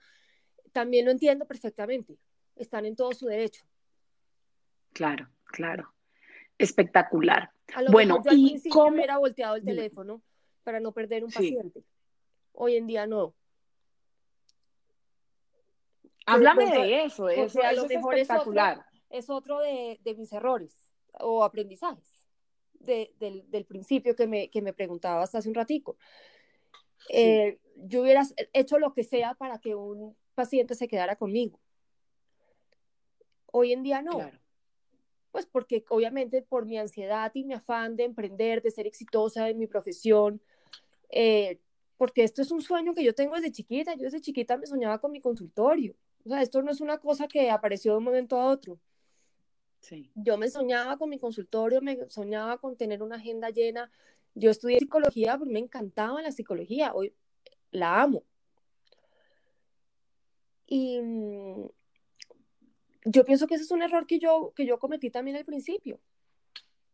también 0.72 1.04
lo 1.06 1.10
entiendo 1.10 1.46
perfectamente, 1.46 2.18
están 2.56 2.84
en 2.84 2.96
todo 2.96 3.12
su 3.12 3.26
derecho. 3.26 3.64
Claro, 4.92 5.28
claro, 5.46 5.94
espectacular. 6.58 7.50
A 7.74 7.82
lo 7.82 7.90
bueno, 7.90 8.18
mejor 8.18 8.32
yo 8.32 8.36
y 8.36 8.68
cómo 8.68 8.96
hubiera 8.96 9.16
volteado 9.16 9.56
el 9.56 9.64
teléfono 9.64 10.22
para 10.62 10.80
no 10.80 10.92
perder 10.92 11.24
un 11.24 11.30
paciente. 11.30 11.82
Hoy 12.52 12.76
en 12.76 12.86
día 12.86 13.06
no 13.06 13.34
Háblame 16.34 16.66
de 16.66 17.04
eso, 17.04 17.28
eso, 17.28 17.62
a 17.62 17.72
lo 17.72 17.86
mejor 17.86 18.14
es 18.14 18.22
espectacular. 18.22 18.84
Es 19.10 19.28
otro, 19.28 19.60
de, 19.60 19.98
mis 20.16 20.32
errores 20.32 20.90
o 21.20 21.44
aprendizajes 21.44 22.26
del, 22.80 23.64
principio 23.68 24.16
que 24.16 24.26
me, 24.26 24.50
que 24.50 24.62
me 24.62 24.72
preguntabas 24.72 25.34
hace 25.34 25.48
un 25.48 25.54
ratico. 25.54 25.96
Eh, 27.08 27.58
yo 27.76 28.02
hubiera 28.02 28.22
hecho 28.52 28.78
lo 28.78 28.92
que 28.92 29.04
sea 29.04 29.34
para 29.34 29.58
que 29.58 29.74
un 29.74 30.16
paciente 30.34 30.74
se 30.74 30.88
quedara 30.88 31.16
conmigo. 31.16 31.60
Hoy 33.46 33.72
en 33.72 33.82
día 33.82 34.02
no. 34.02 34.18
pues 35.30 35.46
porque 35.46 35.84
obviamente 35.88 36.42
por 36.42 36.64
mi 36.64 36.78
ansiedad 36.78 37.30
y 37.34 37.44
mi 37.44 37.54
afán 37.54 37.96
de 37.96 38.04
emprender, 38.04 38.62
de 38.62 38.70
ser 38.70 38.86
exitosa 38.86 39.48
en 39.48 39.58
mi 39.58 39.66
profesión, 39.66 40.40
eh, 41.10 41.60
porque 41.96 42.24
esto 42.24 42.42
es 42.42 42.50
un 42.50 42.62
sueño 42.62 42.94
que 42.94 43.04
yo 43.04 43.14
tengo 43.14 43.36
desde 43.36 43.52
chiquita, 43.52 43.94
yo 43.94 44.04
desde 44.04 44.20
chiquita 44.20 44.56
me 44.56 44.66
soñaba 44.66 44.98
con 45.00 45.12
mi 45.12 45.20
consultorio, 45.20 45.94
o 46.24 46.28
sea, 46.28 46.42
esto 46.42 46.62
no 46.62 46.70
es 46.70 46.80
una 46.80 46.98
cosa 46.98 47.28
que 47.28 47.50
apareció 47.50 47.92
de 47.92 47.98
un 47.98 48.04
momento 48.04 48.36
a 48.38 48.46
otro. 48.46 48.78
Sí. 49.80 50.10
Yo 50.14 50.38
me 50.38 50.48
soñaba 50.48 50.96
con 50.96 51.10
mi 51.10 51.18
consultorio, 51.18 51.80
me 51.80 52.08
soñaba 52.08 52.58
con 52.58 52.76
tener 52.76 53.02
una 53.02 53.16
agenda 53.16 53.50
llena. 53.50 53.90
Yo 54.34 54.50
estudié 54.50 54.78
psicología 54.78 55.36
porque 55.36 55.52
me 55.52 55.58
encantaba 55.58 56.22
la 56.22 56.30
psicología, 56.30 56.94
hoy 56.94 57.14
la 57.72 58.02
amo. 58.02 58.22
Y 60.66 61.00
mm, 61.00 61.68
yo 63.06 63.24
pienso 63.24 63.46
que 63.46 63.56
ese 63.56 63.64
es 63.64 63.70
un 63.72 63.82
error 63.82 64.06
que 64.06 64.18
yo, 64.18 64.52
que 64.54 64.64
yo 64.64 64.78
cometí 64.78 65.10
también 65.10 65.36
al 65.36 65.44
principio. 65.44 66.00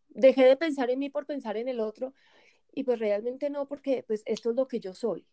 Dejé 0.08 0.46
de 0.46 0.56
pensar 0.56 0.90
en 0.90 0.98
mí 0.98 1.10
por 1.10 1.26
pensar 1.26 1.56
en 1.56 1.68
el 1.68 1.80
otro 1.80 2.14
y 2.72 2.84
pues 2.84 2.98
realmente 2.98 3.50
no, 3.50 3.66
porque 3.66 4.04
pues 4.06 4.22
esto 4.24 4.50
es 4.50 4.56
lo 4.56 4.66
que 4.66 4.80
yo 4.80 4.94
soy. 4.94 5.26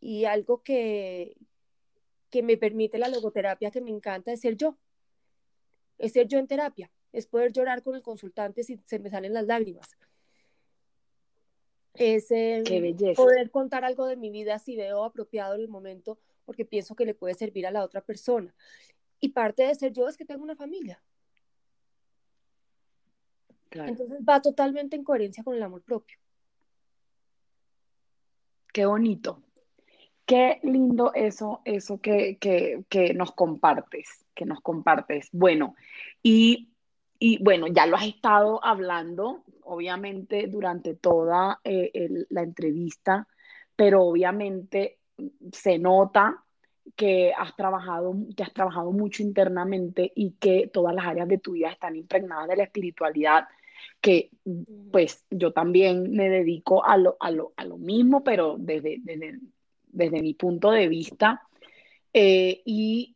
Y 0.00 0.24
algo 0.24 0.62
que, 0.62 1.36
que 2.30 2.42
me 2.42 2.56
permite 2.56 2.98
la 2.98 3.08
logoterapia 3.08 3.70
que 3.70 3.80
me 3.80 3.90
encanta 3.90 4.32
es 4.32 4.40
ser 4.40 4.56
yo. 4.56 4.76
Es 5.98 6.12
ser 6.12 6.28
yo 6.28 6.38
en 6.38 6.46
terapia, 6.46 6.90
es 7.12 7.26
poder 7.26 7.52
llorar 7.52 7.82
con 7.82 7.94
el 7.94 8.02
consultante 8.02 8.62
si 8.62 8.80
se 8.86 8.98
me 8.98 9.10
salen 9.10 9.34
las 9.34 9.46
lágrimas. 9.46 9.88
Es 11.94 12.30
em, 12.30 12.64
poder 13.16 13.50
contar 13.50 13.84
algo 13.84 14.06
de 14.06 14.16
mi 14.16 14.30
vida 14.30 14.58
si 14.60 14.76
veo 14.76 15.02
apropiado 15.02 15.56
en 15.56 15.62
el 15.62 15.68
momento 15.68 16.18
porque 16.44 16.64
pienso 16.64 16.94
que 16.94 17.04
le 17.04 17.14
puede 17.14 17.34
servir 17.34 17.66
a 17.66 17.70
la 17.70 17.84
otra 17.84 18.00
persona. 18.00 18.54
Y 19.20 19.30
parte 19.30 19.64
de 19.64 19.74
ser 19.74 19.92
yo 19.92 20.08
es 20.08 20.16
que 20.16 20.24
tengo 20.24 20.42
una 20.42 20.56
familia. 20.56 21.02
Entonces 23.70 24.20
va 24.26 24.40
totalmente 24.40 24.96
en 24.96 25.04
coherencia 25.04 25.44
con 25.44 25.54
el 25.54 25.62
amor 25.62 25.82
propio. 25.82 26.16
Qué 28.72 28.86
bonito. 28.86 29.42
Qué 30.28 30.60
lindo 30.62 31.12
eso, 31.14 31.62
eso 31.64 32.02
que, 32.02 32.36
nos 33.14 33.32
compartes, 33.32 34.26
que 34.34 34.44
nos 34.44 34.60
compartes. 34.60 35.30
Bueno, 35.32 35.74
y, 36.22 36.68
bueno, 37.40 37.66
ya 37.66 37.86
lo 37.86 37.96
has 37.96 38.06
estado 38.06 38.62
hablando, 38.62 39.42
obviamente, 39.62 40.46
durante 40.48 40.94
toda 40.94 41.60
eh, 41.64 42.26
la 42.28 42.42
entrevista, 42.42 43.26
pero 43.74 44.02
obviamente 44.02 44.98
se 45.50 45.78
nota 45.78 46.44
que 46.94 47.32
has 47.32 47.56
trabajado, 47.56 48.14
que 48.36 48.42
has 48.42 48.52
trabajado 48.52 48.92
mucho 48.92 49.22
internamente 49.22 50.12
y 50.14 50.32
que 50.32 50.68
todas 50.70 50.94
las 50.94 51.06
áreas 51.06 51.28
de 51.28 51.38
tu 51.38 51.52
vida 51.52 51.70
están 51.70 51.96
impregnadas 51.96 52.48
de 52.48 52.56
la 52.56 52.64
espiritualidad, 52.64 53.48
que 54.02 54.28
pues 54.92 55.24
yo 55.30 55.54
también 55.54 56.12
me 56.12 56.28
dedico 56.28 56.84
a 56.84 56.98
lo, 56.98 57.16
a 57.18 57.30
lo, 57.30 57.54
a 57.56 57.64
lo 57.64 57.78
mismo, 57.78 58.22
pero 58.22 58.56
desde, 58.58 58.98
desde, 59.00 59.38
mi 59.92 60.34
punto 60.34 60.70
de 60.70 60.88
vista. 60.88 61.42
Eh, 62.12 62.62
y, 62.64 63.14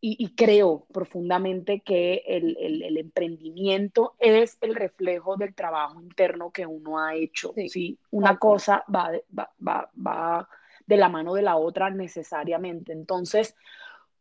y, 0.00 0.34
creo 0.34 0.84
profundamente 0.92 1.80
que 1.80 2.24
el, 2.26 2.56
el, 2.58 2.98
emprendimiento 2.98 4.16
es 4.18 4.58
el 4.60 4.74
reflejo 4.74 5.36
del 5.36 5.54
trabajo 5.54 6.02
interno 6.02 6.50
que 6.50 6.66
uno 6.66 6.98
ha 6.98 7.14
hecho. 7.14 7.54
Sí, 7.68 7.96
Una 8.10 8.36
cosa 8.36 8.84
va, 8.92 9.12
va, 9.36 9.48
va, 9.64 9.90
va 9.94 10.48
de 10.86 10.96
la 10.96 11.08
mano 11.08 11.34
de 11.34 11.42
la 11.42 11.56
otra 11.56 11.90
necesariamente. 11.90 12.92
Entonces, 12.92 13.54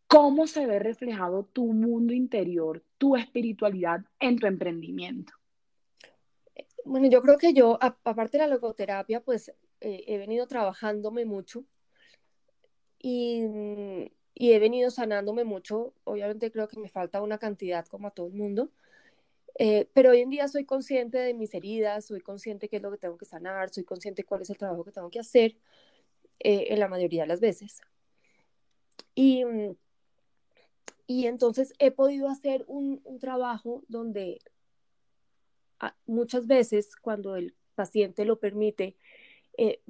¿cómo 0.07 0.45
se 0.45 0.67
ve 0.67 0.77
reflejado 0.77 1.45
tu 1.45 1.73
mundo 1.73 2.13
interior, 2.13 2.83
tu 2.97 3.15
espiritualidad 3.15 4.01
en 4.19 4.37
tu 4.37 4.45
emprendimiento? 4.45 5.33
Bueno, 6.85 7.09
yo 7.09 7.21
creo 7.21 7.37
que 7.37 7.53
yo, 7.53 7.77
aparte 7.81 8.37
de 8.37 8.43
la 8.43 8.53
logoterapia, 8.53 9.21
pues 9.21 9.49
eh, 9.81 10.03
he 10.07 10.17
venido 10.17 10.47
trabajándome 10.47 11.25
mucho 11.25 11.63
y, 13.01 13.43
y, 14.35 14.53
he 14.53 14.59
venido 14.59 14.91
sanándome 14.91 15.43
mucho. 15.43 15.93
Obviamente 16.03 16.51
creo 16.51 16.67
que 16.67 16.79
me 16.79 16.89
falta 16.89 17.21
una 17.21 17.37
cantidad 17.37 17.85
como 17.87 18.07
a 18.07 18.11
todo 18.11 18.27
el 18.27 18.33
mundo, 18.33 18.69
eh, 19.59 19.89
pero 19.93 20.11
hoy 20.11 20.21
en 20.21 20.29
día 20.29 20.47
soy 20.47 20.65
consciente 20.65 21.17
de 21.17 21.33
mis 21.33 21.53
heridas, 21.53 22.05
soy 22.05 22.21
consciente 22.21 22.69
qué 22.69 22.77
es 22.77 22.81
lo 22.81 22.91
que 22.91 22.97
tengo 22.97 23.17
que 23.17 23.25
sanar, 23.25 23.69
soy 23.69 23.83
consciente 23.83 24.23
cuál 24.23 24.41
es 24.41 24.49
el 24.49 24.57
trabajo 24.57 24.83
que 24.83 24.91
tengo 24.91 25.09
que 25.09 25.19
hacer. 25.19 25.55
Eh, 26.43 26.73
en 26.73 26.79
la 26.79 26.87
mayoría 26.87 27.21
de 27.21 27.27
las 27.27 27.39
veces. 27.39 27.81
Y, 29.13 29.45
mm, 29.45 29.75
y 31.05 31.27
entonces 31.27 31.73
he 31.77 31.91
podido 31.91 32.29
hacer 32.29 32.63
un, 32.67 32.99
un 33.03 33.19
trabajo 33.19 33.83
donde 33.87 34.39
ah, 35.79 35.95
muchas 36.07 36.47
veces 36.47 36.95
cuando 36.95 37.35
el 37.35 37.55
paciente 37.75 38.25
lo 38.25 38.39
permite, 38.39 38.97
eh, 39.57 39.81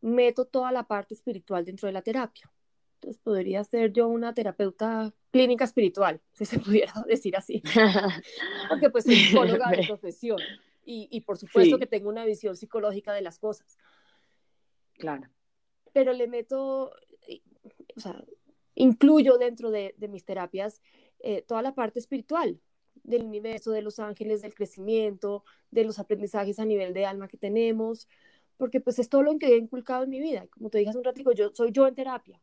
meto 0.00 0.44
toda 0.44 0.72
la 0.72 0.84
parte 0.84 1.14
espiritual 1.14 1.64
dentro 1.64 1.86
de 1.86 1.92
la 1.92 2.02
terapia. 2.02 2.50
Entonces 2.94 3.20
podría 3.22 3.62
ser 3.64 3.92
yo 3.92 4.08
una 4.08 4.34
terapeuta 4.34 5.12
clínica 5.30 5.64
espiritual, 5.64 6.20
si 6.32 6.44
se 6.44 6.58
pudiera 6.58 6.92
decir 7.08 7.36
así. 7.36 7.62
Porque 8.68 8.90
pues 8.90 9.04
soy 9.04 9.16
psicóloga 9.16 9.70
de 9.70 9.86
profesión 9.86 10.38
y, 10.84 11.08
y 11.10 11.20
por 11.22 11.36
supuesto 11.36 11.78
que 11.78 11.86
tengo 11.86 12.08
una 12.08 12.24
visión 12.24 12.56
psicológica 12.56 13.12
de 13.12 13.22
las 13.22 13.38
cosas. 13.38 13.76
Claro 14.94 15.28
pero 15.96 16.12
le 16.12 16.28
meto, 16.28 16.92
o 17.96 18.00
sea, 18.00 18.22
incluyo 18.74 19.38
dentro 19.38 19.70
de, 19.70 19.94
mis 20.10 20.26
terapias 20.26 20.82
eh, 21.20 21.40
toda 21.40 21.62
la 21.62 21.74
parte 21.74 21.98
espiritual 21.98 22.60
del 23.02 23.22
universo, 23.24 23.70
de 23.70 23.80
los 23.80 23.98
ángeles, 23.98 24.42
del 24.42 24.54
crecimiento, 24.54 25.42
de 25.70 25.84
los 25.84 25.98
aprendizajes 25.98 26.58
a 26.58 26.66
nivel 26.66 26.92
de 26.92 27.06
alma 27.06 27.28
que 27.28 27.38
tenemos, 27.38 28.08
porque 28.56 28.80
pues 28.80 28.98
es 28.98 29.08
todo 29.08 29.22
lo 29.22 29.38
que 29.38 29.48
he 29.48 29.56
inculcado 29.56 30.04
en 30.04 30.10
mi 30.10 30.20
vida. 30.20 30.46
Como 30.48 30.70
te 30.70 30.78
dije 30.78 30.90
hace 30.90 30.98
un 30.98 31.04
ratito, 31.04 31.32
yo 31.32 31.50
soy 31.54 31.72
yo 31.72 31.86
en 31.86 31.94
terapia. 31.94 32.40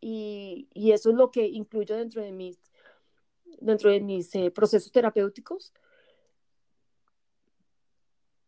Y, 0.00 0.68
y 0.72 0.92
eso 0.92 1.10
es 1.10 1.16
lo 1.16 1.30
que 1.30 1.46
incluyo 1.46 1.96
dentro 1.96 2.22
de 2.22 2.32
mis, 2.32 2.58
dentro 3.60 3.90
de 3.90 4.00
mis 4.00 4.34
eh, 4.34 4.50
procesos 4.50 4.90
terapéuticos. 4.92 5.72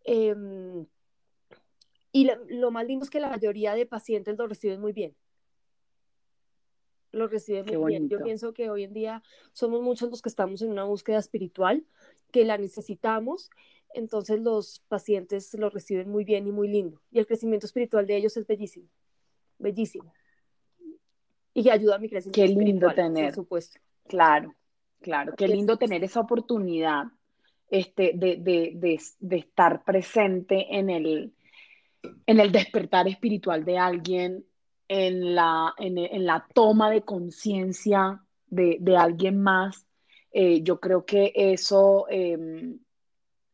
Eh, 0.04 0.34
y 2.12 2.30
lo, 2.50 2.70
más 2.70 2.86
lindo 2.86 3.04
es 3.04 3.10
que 3.10 3.20
la 3.20 3.30
mayoría 3.30 3.74
de 3.74 3.86
pacientes 3.86 4.36
lo 4.36 4.46
reciben 4.46 4.80
muy 4.80 4.92
bien. 4.92 5.16
Lo 7.10 7.26
reciben 7.26 7.64
muy 7.66 7.92
bien. 7.92 8.08
Yo 8.08 8.22
pienso 8.22 8.52
que 8.52 8.70
hoy 8.70 8.84
en 8.84 8.92
día 8.92 9.22
somos 9.52 9.82
muchos 9.82 10.10
los 10.10 10.20
que 10.20 10.28
estamos 10.28 10.60
en 10.60 10.70
una 10.70 10.84
búsqueda 10.84 11.18
espiritual, 11.18 11.86
que 12.30 12.44
la 12.44 12.58
necesitamos. 12.58 13.50
Entonces 13.94 14.40
los 14.40 14.80
pacientes 14.88 15.52
lo 15.54 15.70
reciben 15.70 16.10
muy 16.10 16.24
bien 16.24 16.46
y 16.46 16.52
muy 16.52 16.68
lindo. 16.68 17.00
Y 17.10 17.18
el 17.18 17.26
crecimiento 17.26 17.66
espiritual 17.66 18.06
de 18.06 18.16
ellos 18.16 18.36
es 18.36 18.46
bellísimo. 18.46 18.88
Bellísimo. 19.58 20.12
Y 21.54 21.68
ayuda 21.68 21.96
a 21.96 21.98
mi 21.98 22.08
crecimiento 22.08 22.40
Qué 22.40 22.64
lindo 22.64 22.92
tener. 22.94 23.26
Por 23.26 23.34
supuesto. 23.34 23.80
Claro, 24.08 24.54
claro. 25.00 25.34
Qué 25.36 25.48
lindo 25.48 25.76
tener 25.76 26.02
esa 26.02 26.20
oportunidad 26.20 27.04
este, 27.70 28.12
de, 28.14 28.36
de, 28.36 29.00
de 29.20 29.36
estar 29.36 29.84
presente 29.84 30.76
en 30.76 30.90
el, 30.90 31.34
en 32.26 32.40
el 32.40 32.52
despertar 32.52 33.08
espiritual 33.08 33.64
de 33.64 33.78
alguien, 33.78 34.44
en 34.88 35.34
la, 35.34 35.74
en, 35.78 36.26
la 36.26 36.46
toma 36.52 36.90
de 36.90 37.02
conciencia 37.02 38.22
de, 38.46 38.96
alguien 38.96 39.42
más. 39.42 39.86
Eh, 40.32 40.62
yo 40.62 40.80
creo 40.80 41.04
que 41.04 41.32
eso 41.34 42.06
em, 42.10 42.78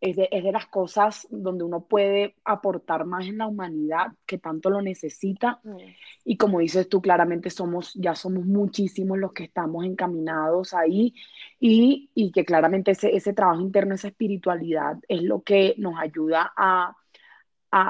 es, 0.01 0.17
de, 0.17 0.53
las 0.53 0.67
cosas 0.67 1.27
donde 1.31 1.65
uno 1.65 1.85
puede 1.85 2.37
aportar 2.45 3.05
más 3.05 3.27
en 3.27 3.39
la 3.39 3.47
humanidad 3.47 4.13
que 4.27 4.39
tanto 4.39 4.71
lo 4.71 4.81
necesita. 4.81 5.61
Mm. 5.65 5.77
Y 6.25 6.37
como 6.37 6.61
dices 6.61 6.89
tú, 6.89 7.01
claramente 7.01 7.51
somos, 7.51 7.95
ya 7.95 8.15
somos 8.15 8.47
muchísimos 8.47 9.19
los 9.19 9.33
que 9.33 9.45
estamos 9.45 9.85
encaminados 9.85 10.75
ahí 10.75 11.15
y, 11.59 12.11
y 12.15 12.31
que 12.31 12.45
claramente 12.45 12.93
ese, 12.93 13.15
ese 13.17 13.33
trabajo 13.33 13.61
interno, 13.61 13.95
esa 13.95 14.09
espiritualidad 14.09 14.99
es 15.09 15.23
lo 15.23 15.43
que 15.43 15.75
nos 15.79 15.99
ayuda 15.99 16.53
a 16.57 16.95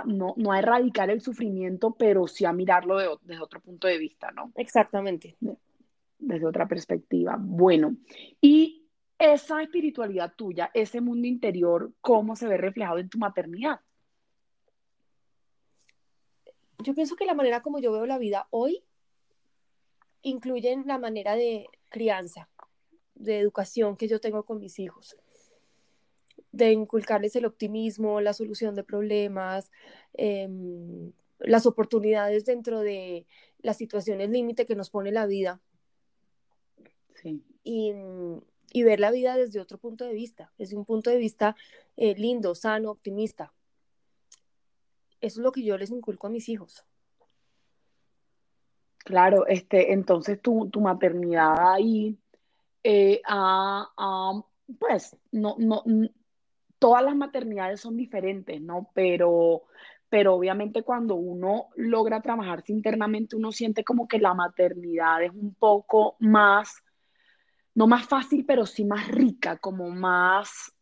no, 0.07 0.35
no 0.37 0.53
a 0.53 0.59
erradicar 0.59 1.11
el 1.11 1.21
sufrimiento, 1.21 1.95
pero 1.97 2.27
sí 2.27 2.45
a 2.45 2.53
mirarlo 2.53 2.99
desde 3.23 3.41
otro 3.41 3.61
punto 3.61 3.87
de 3.87 3.99
vista, 3.99 4.31
¿no? 4.33 4.53
Exactamente. 4.57 5.37
desde 6.19 6.47
otra 6.47 6.67
perspectiva. 6.67 7.37
Bueno, 7.39 7.97
y 8.41 8.88
esa 9.19 9.63
espiritualidad 9.63 10.35
tuya, 10.37 10.71
ese 10.75 11.01
mundo 11.01 11.27
interior, 11.27 11.93
¿cómo 12.01 12.37
se 12.37 12.47
ve 12.47 12.57
reflejado 12.57 12.99
en 12.99 13.09
tu 13.09 13.19
maternidad? 13.19 13.81
Yo 16.79 16.95
pienso 16.95 17.17
que 17.17 17.27
la 17.27 17.35
manera 17.35 17.63
como 17.63 17.81
yo 17.81 17.93
veo 17.93 18.07
la 18.07 18.19
vida 18.19 18.47
hoy 18.51 18.85
incluye 20.23 20.77
la 20.85 20.99
manera 20.99 21.35
de 21.35 21.67
crianza, 21.89 22.49
de 23.15 23.41
educación 23.41 23.97
que 23.97 24.09
yo 24.09 24.21
tengo 24.21 24.45
con 24.45 24.61
mis 24.61 24.79
hijos 24.79 25.17
de 26.53 26.73
inculcarles 26.73 27.37
el 27.37 27.45
optimismo, 27.45 28.21
la 28.21 28.33
solución 28.33 28.75
de 28.75 28.85
problemas, 28.85 29.71
em, 30.15 31.13
las 31.39 31.67
oportunidades 31.67 32.45
dentro 32.45 32.81
de 32.81 33.27
las 33.61 33.77
situaciones 33.77 34.31
límite 34.31 34.67
que 34.67 34.75
nos 34.75 34.91
pone 34.91 35.13
la 35.13 35.27
vida. 35.27 35.61
Y, 37.65 37.93
y 38.73 38.83
ver 38.83 39.01
la 39.01 39.11
vida 39.11 39.37
desde 39.37 39.61
otro 39.61 39.79
punto 39.79 40.05
de 40.05 40.13
vista, 40.13 40.53
desde 40.59 40.77
un 40.77 40.85
punto 40.85 41.11
de 41.11 41.19
vista 41.19 41.57
eh, 41.97 42.15
lindo, 42.17 42.55
sano, 42.55 42.91
optimista. 42.91 43.53
Eso 45.21 45.41
es 45.41 45.45
lo 45.45 45.53
que 45.53 45.63
yo 45.63 45.77
les 45.79 45.91
inculco 45.91 46.27
a 46.27 46.31
mis 46.31 46.49
hijos. 46.49 46.85
Claro, 48.99 49.47
este, 49.47 49.93
entonces 49.93 50.41
tu, 50.41 50.69
tu 50.69 50.81
maternidad 50.81 51.73
ahí, 51.73 52.19
eh, 52.85 53.23
pues, 54.79 55.17
no, 55.33 55.57
no, 55.59 55.83
todas 56.79 57.03
las 57.03 57.17
maternidades 57.17 57.81
son 57.81 57.97
diferentes, 57.97 58.61
¿no? 58.61 58.91
Pero, 58.95 59.63
pero 60.09 60.35
obviamente 60.35 60.83
cuando 60.83 61.15
uno 61.15 61.69
logra 61.77 62.21
trabajarse 62.21 62.73
internamente, 62.73 63.37
uno 63.37 63.53
siente 63.53 63.85
como 63.85 64.07
que 64.07 64.19
la 64.19 64.35
maternidad 64.35 65.23
es 65.23 65.33
un 65.33 65.55
poco 65.55 66.17
más, 66.19 66.83
no 67.79 67.87
más 67.87 68.09
fácil, 68.09 68.45
pero 68.45 68.67
sí 68.67 68.85
más 68.85 69.07
rica, 69.07 69.57
como 69.57 69.89
más, 69.89 70.75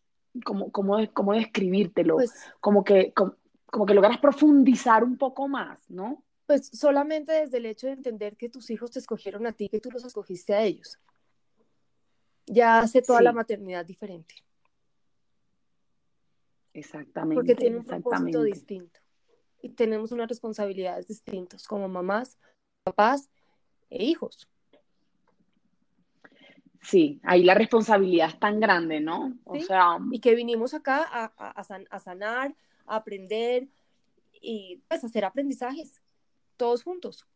como, 0.42 0.72
como, 0.72 0.96
como 1.12 1.34
describírtelo, 1.34 2.14
pues 2.14 2.32
como, 2.58 2.84
que, 2.84 3.12
como 3.12 3.84
que 3.84 3.92
logras 3.92 4.16
profundizar 4.16 5.04
un 5.04 5.18
poco 5.18 5.46
más, 5.46 5.78
¿no? 5.90 6.24
Pues 6.46 6.68
solamente 6.68 7.32
desde 7.32 7.58
el 7.58 7.66
hecho 7.66 7.86
de 7.86 7.92
entender 7.92 8.38
que 8.38 8.48
tus 8.48 8.70
hijos 8.70 8.92
te 8.92 8.98
escogieron 8.98 9.46
a 9.46 9.52
ti, 9.52 9.68
que 9.68 9.78
tú 9.78 9.90
los 9.90 10.06
escogiste 10.06 10.54
a 10.54 10.62
ellos. 10.62 10.98
Ya 12.46 12.78
hace 12.78 13.02
toda 13.02 13.20
la 13.20 13.34
maternidad 13.34 13.84
diferente. 13.84 14.36
Exactamente. 16.72 17.34
Porque 17.34 17.54
tiene 17.56 17.76
un 17.76 17.84
propósito 17.84 18.42
distinto. 18.42 19.00
Y 19.60 19.68
tenemos 19.68 20.12
unas 20.12 20.28
responsabilidades 20.28 21.08
distintas 21.08 21.66
como 21.66 21.88
mamás, 21.88 22.38
papás 22.84 23.28
e 23.90 24.02
hijos. 24.02 24.48
Sí, 26.86 27.20
ahí 27.24 27.42
la 27.42 27.54
responsabilidad 27.54 28.28
es 28.28 28.38
tan 28.38 28.60
grande, 28.60 29.00
¿no? 29.00 29.36
O 29.42 29.58
sea... 29.58 29.98
Y 30.12 30.20
que 30.20 30.36
vinimos 30.36 30.72
acá 30.72 31.04
a, 31.10 31.24
a, 31.50 31.98
sanar, 31.98 32.54
a 32.86 32.96
aprender 32.96 33.66
y 34.40 34.80
pues 34.86 35.02
hacer 35.02 35.24
aprendizajes 35.24 36.00
todos 36.56 36.84
juntos. 36.84 37.26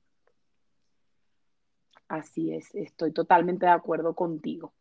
Así 2.06 2.54
es, 2.54 2.72
estoy 2.76 3.12
totalmente 3.12 3.66
de 3.66 3.72
acuerdo 3.72 4.14
contigo. 4.14 4.72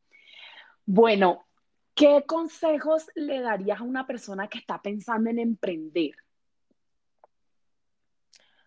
Bueno, 0.86 1.47
¿qué 1.95 2.23
consejos 2.27 3.08
le 3.15 3.41
darías 3.41 3.79
a 3.79 3.84
una 3.84 4.05
persona 4.05 4.47
que 4.49 4.60
está 4.60 4.79
pensando 4.84 5.32
en 5.32 5.39
emprender? 5.39 6.12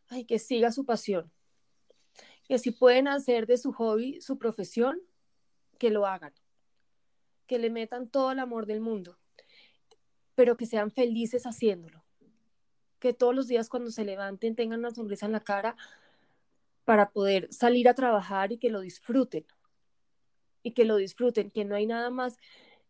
Ay, 0.08 0.24
que 0.24 0.40
siga 0.40 0.72
su 0.72 0.84
pasión. 0.84 1.30
Que 2.48 2.58
si 2.58 2.72
pueden 2.72 3.06
hacer 3.06 3.46
de 3.46 3.56
su 3.56 3.72
hobby 3.72 4.20
su 4.20 4.36
profesión, 4.36 5.00
que 5.82 5.90
lo 5.90 6.06
hagan. 6.06 6.32
Que 7.48 7.58
le 7.58 7.68
metan 7.68 8.06
todo 8.06 8.30
el 8.30 8.38
amor 8.38 8.66
del 8.66 8.80
mundo, 8.80 9.18
pero 10.36 10.56
que 10.56 10.64
sean 10.64 10.92
felices 10.92 11.42
haciéndolo 11.44 12.04
que 13.00 13.12
todos 13.12 13.34
los 13.34 13.48
días 13.48 13.68
cuando 13.68 13.90
se 13.90 14.04
levanten 14.04 14.54
tengan 14.54 14.78
una 14.78 14.92
sonrisa 14.92 15.26
en 15.26 15.32
la 15.32 15.40
cara 15.40 15.74
para 16.84 17.10
poder 17.10 17.52
salir 17.52 17.88
a 17.88 17.94
trabajar 17.94 18.52
y 18.52 18.58
que 18.58 18.70
lo 18.70 18.78
disfruten. 18.78 19.44
Y 20.62 20.70
que 20.70 20.84
lo 20.84 20.94
disfruten, 20.94 21.50
que 21.50 21.64
no 21.64 21.74
hay 21.74 21.84
nada 21.84 22.10
más 22.10 22.38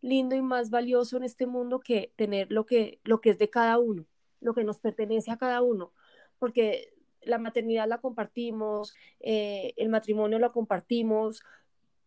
lindo 0.03 0.37
y 0.37 0.43
más 0.43 0.69
valioso 0.69 1.17
en 1.17 1.23
este 1.23 1.47
mundo 1.47 1.81
que 1.81 2.13
tener 2.17 2.53
lo 2.53 2.67
que, 2.67 3.01
lo 3.05 3.23
que 3.23 3.31
es 3.31 3.39
de 3.39 3.49
cada 3.49 3.79
uno, 3.79 4.05
lo 4.41 4.53
que 4.53 4.65
nos 4.65 4.81
pertenece 4.81 5.31
a 5.31 5.39
cada 5.39 5.63
uno. 5.63 5.95
Porque 6.39 6.93
la 7.23 7.39
maternidad 7.39 7.89
la 7.89 8.03
compartimos, 8.03 8.95
eh, 9.21 9.73
el 9.79 9.89
matrimonio 9.89 10.39
lo 10.39 10.53
compartimos, 10.53 11.43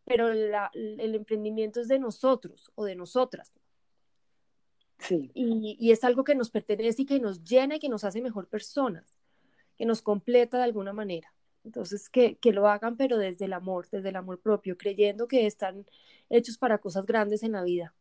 pero 0.06 0.30
el 0.30 1.16
emprendimiento 1.16 1.82
es 1.82 1.88
de 1.88 2.00
nosotros 2.00 2.72
o 2.76 2.86
de 2.86 2.96
nosotras. 2.96 3.54
Y, 5.34 5.92
es 5.92 6.04
algo 6.04 6.24
que 6.24 6.36
nos 6.36 6.50
pertenece 6.50 7.04
y 7.04 7.06
que 7.06 7.20
nos 7.20 7.44
llena 7.44 7.76
y 7.76 7.80
que 7.80 7.90
nos 7.90 8.04
hace 8.04 8.22
mejor 8.22 8.48
personas, 8.48 9.20
que 9.78 9.86
nos 9.86 10.02
completa 10.02 10.58
de 10.58 10.64
alguna 10.64 10.94
manera. 10.94 11.34
Entonces, 11.64 12.10
que, 12.10 12.38
que, 12.38 12.54
lo 12.54 12.68
hagan, 12.68 12.96
pero 12.96 13.18
desde 13.18 13.46
el 13.46 13.54
amor, 13.54 13.88
desde 13.90 14.10
el 14.10 14.16
amor 14.16 14.40
propio, 14.40 14.78
creyendo 14.78 15.28
que 15.28 15.48
están 15.48 15.86
hechos 16.30 16.58
para 16.58 16.78
cosas 16.78 17.06
grandes 17.06 17.44
en 17.44 17.54
la 17.54 17.64
vida 17.64 17.94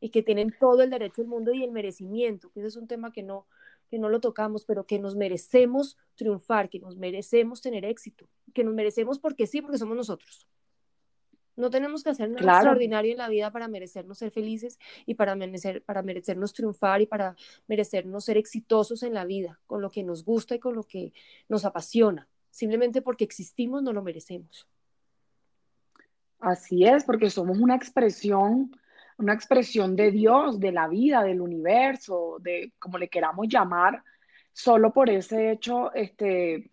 y 0.00 0.10
que 0.10 0.22
tienen 0.22 0.54
todo 0.58 0.82
el 0.82 0.90
derecho 0.90 1.22
del 1.22 1.28
mundo 1.28 1.52
y 1.52 1.62
el 1.62 1.72
merecimiento, 1.72 2.50
que 2.50 2.60
ese 2.60 2.68
es 2.68 2.76
un 2.76 2.86
tema 2.86 3.12
que 3.12 3.22
no, 3.22 3.46
que 3.90 3.98
no 3.98 4.08
lo 4.08 4.20
tocamos, 4.20 4.64
pero 4.64 4.86
que 4.86 4.98
nos 4.98 5.16
merecemos 5.16 5.98
triunfar, 6.14 6.70
que 6.70 6.78
nos 6.78 6.96
merecemos 6.96 7.60
tener 7.60 7.84
éxito, 7.84 8.28
que 8.54 8.62
nos 8.62 8.74
merecemos 8.74 9.18
porque 9.18 9.46
sí, 9.46 9.60
porque 9.60 9.78
somos 9.78 9.96
nosotros. 9.96 10.46
No 11.56 11.68
tenemos 11.68 12.02
que 12.02 12.10
hacer 12.10 12.30
nada 12.30 12.58
extraordinario 12.58 13.12
en 13.12 13.18
la 13.18 13.28
vida 13.28 13.50
para 13.50 13.68
merecernos 13.68 14.18
ser 14.18 14.30
felices 14.30 14.78
y 15.04 15.14
para, 15.14 15.34
merecer, 15.34 15.82
para 15.82 16.02
merecernos 16.02 16.54
triunfar 16.54 17.02
y 17.02 17.06
para 17.06 17.36
merecernos 17.66 18.24
ser 18.24 18.38
exitosos 18.38 19.02
en 19.02 19.12
la 19.12 19.24
vida, 19.24 19.60
con 19.66 19.82
lo 19.82 19.90
que 19.90 20.04
nos 20.04 20.24
gusta 20.24 20.54
y 20.54 20.60
con 20.60 20.74
lo 20.74 20.84
que 20.84 21.12
nos 21.48 21.64
apasiona. 21.64 22.28
Simplemente 22.50 23.02
porque 23.02 23.24
existimos 23.24 23.82
no 23.82 23.92
lo 23.92 24.02
merecemos. 24.02 24.66
Así 26.38 26.84
es, 26.84 27.04
porque 27.04 27.28
somos 27.28 27.58
una 27.58 27.74
expresión, 27.74 28.74
una 29.20 29.34
expresión 29.34 29.94
de 29.94 30.10
Dios, 30.10 30.58
de 30.58 30.72
la 30.72 30.88
vida, 30.88 31.22
del 31.22 31.40
universo, 31.40 32.38
de 32.40 32.72
como 32.78 32.98
le 32.98 33.08
queramos 33.08 33.46
llamar, 33.48 34.02
solo 34.52 34.92
por 34.92 35.10
ese 35.10 35.52
hecho, 35.52 35.92
este, 35.94 36.70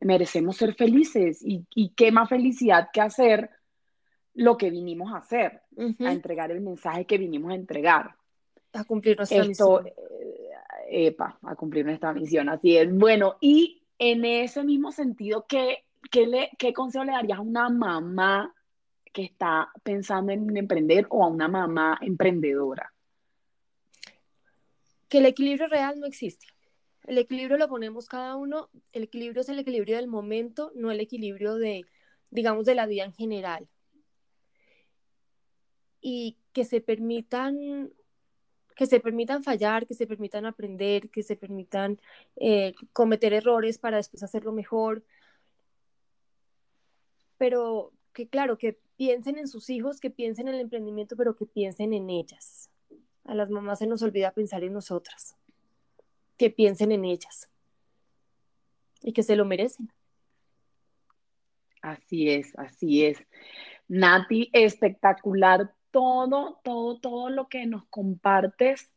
merecemos 0.00 0.56
ser 0.56 0.74
felices 0.74 1.42
y, 1.42 1.64
y 1.74 1.90
qué 1.90 2.12
más 2.12 2.28
felicidad 2.28 2.88
que 2.92 3.00
hacer 3.00 3.50
lo 4.34 4.56
que 4.56 4.70
vinimos 4.70 5.12
a 5.12 5.18
hacer, 5.18 5.62
a 6.00 6.12
entregar 6.12 6.50
el 6.50 6.60
mensaje 6.60 7.06
que 7.06 7.18
vinimos 7.18 7.52
a 7.52 7.54
entregar. 7.54 8.16
A 8.72 8.84
cumplir 8.84 9.16
nuestra 9.16 9.44
misión. 9.44 9.86
Eh, 9.86 11.06
epa, 11.06 11.38
a 11.42 11.54
cumplir 11.56 11.86
nuestra 11.86 12.12
misión, 12.12 12.48
así 12.50 12.76
es. 12.76 12.92
Bueno, 12.94 13.36
y 13.40 13.82
en 13.98 14.24
ese 14.24 14.62
mismo 14.62 14.92
sentido, 14.92 15.46
¿qué, 15.48 15.84
qué, 16.10 16.26
le, 16.26 16.50
qué 16.58 16.74
consejo 16.74 17.04
le 17.04 17.12
darías 17.12 17.38
a 17.38 17.42
una 17.42 17.70
mamá 17.70 18.54
que 19.16 19.24
está 19.24 19.72
pensando 19.82 20.30
en 20.30 20.54
emprender 20.58 21.06
o 21.08 21.24
a 21.24 21.28
una 21.28 21.48
mamá 21.48 21.98
emprendedora? 22.02 22.92
Que 25.08 25.18
el 25.18 25.24
equilibrio 25.24 25.68
real 25.68 25.98
no 25.98 26.04
existe. 26.06 26.46
El 27.06 27.16
equilibrio 27.16 27.56
lo 27.56 27.66
ponemos 27.66 28.08
cada 28.08 28.36
uno, 28.36 28.68
el 28.92 29.04
equilibrio 29.04 29.40
es 29.40 29.48
el 29.48 29.58
equilibrio 29.58 29.96
del 29.96 30.06
momento, 30.06 30.70
no 30.74 30.90
el 30.90 31.00
equilibrio 31.00 31.54
de, 31.54 31.86
digamos, 32.30 32.66
de 32.66 32.74
la 32.74 32.84
vida 32.84 33.04
en 33.04 33.14
general 33.14 33.66
y 36.02 36.36
que 36.52 36.66
se 36.66 36.82
permitan 36.82 37.90
que 38.74 38.84
se 38.84 39.00
permitan 39.00 39.42
fallar, 39.42 39.86
que 39.86 39.94
se 39.94 40.06
permitan 40.06 40.44
aprender, 40.44 41.08
que 41.08 41.22
se 41.22 41.36
permitan 41.36 41.98
eh, 42.36 42.74
cometer 42.92 43.32
errores 43.32 43.78
para 43.78 43.96
después 43.96 44.22
hacerlo 44.22 44.52
mejor. 44.52 45.02
Pero 47.38 47.94
que 48.12 48.28
claro, 48.28 48.58
que 48.58 48.78
piensen 48.96 49.38
en 49.38 49.48
sus 49.48 49.70
hijos, 49.70 50.00
que 50.00 50.10
piensen 50.10 50.48
en 50.48 50.54
el 50.54 50.60
emprendimiento, 50.60 51.16
pero 51.16 51.36
que 51.36 51.46
piensen 51.46 51.92
en 51.92 52.10
ellas. 52.10 52.70
A 53.24 53.34
las 53.34 53.50
mamás 53.50 53.80
se 53.80 53.86
nos 53.86 54.02
olvida 54.02 54.32
pensar 54.32 54.64
en 54.64 54.72
nosotras. 54.72 55.36
Que 56.36 56.50
piensen 56.50 56.92
en 56.92 57.04
ellas. 57.04 57.48
Y 59.02 59.12
que 59.12 59.22
se 59.22 59.36
lo 59.36 59.44
merecen. 59.44 59.90
Así 61.82 62.30
es, 62.30 62.56
así 62.58 63.04
es. 63.04 63.18
Nati, 63.88 64.50
espectacular 64.52 65.72
todo, 65.90 66.60
todo, 66.62 66.98
todo 66.98 67.30
lo 67.30 67.48
que 67.48 67.64
nos 67.66 67.86
compartes, 67.86 68.90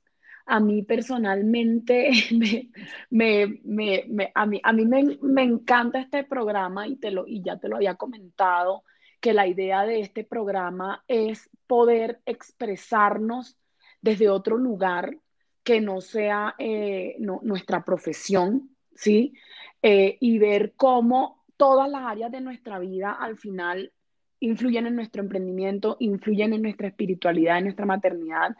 a 0.45 0.59
mí 0.59 0.81
personalmente, 0.81 2.09
me, 3.09 3.61
me, 3.63 4.31
a 4.33 4.45
mí, 4.45 4.59
a 4.63 4.73
mí 4.73 4.85
me, 4.85 5.43
encanta 5.43 6.01
este 6.01 6.23
programa 6.23 6.87
y, 6.87 6.95
te 6.95 7.11
lo, 7.11 7.27
y 7.27 7.41
ya 7.43 7.57
te 7.57 7.69
lo 7.69 7.75
había 7.75 7.95
comentado, 7.95 8.83
que 9.19 9.33
la 9.33 9.47
idea 9.47 9.85
de 9.85 9.99
este 9.99 10.23
programa 10.23 11.03
es 11.07 11.49
poder 11.67 12.21
expresarnos 12.25 13.57
desde 14.01 14.29
otro 14.29 14.57
lugar 14.57 15.17
que 15.63 15.81
no 15.81 16.01
sea 16.01 16.55
eh, 16.57 17.15
nuestra 17.19 17.83
profesión, 17.83 18.75
¿sí? 18.95 19.33
Eh, 19.81 20.17
y 20.19 20.39
ver 20.39 20.73
cómo 20.75 21.43
todas 21.57 21.89
las 21.89 22.03
áreas 22.03 22.31
de 22.31 22.41
nuestra 22.41 22.79
vida 22.79 23.11
al 23.11 23.37
final 23.37 23.91
influyen 24.39 24.87
en 24.87 24.95
nuestro 24.95 25.21
emprendimiento, 25.21 25.97
influyen 25.99 26.53
en 26.53 26.61
nuestra 26.61 26.87
espiritualidad, 26.87 27.57
en 27.57 27.65
nuestra 27.65 27.85
maternidad. 27.85 28.55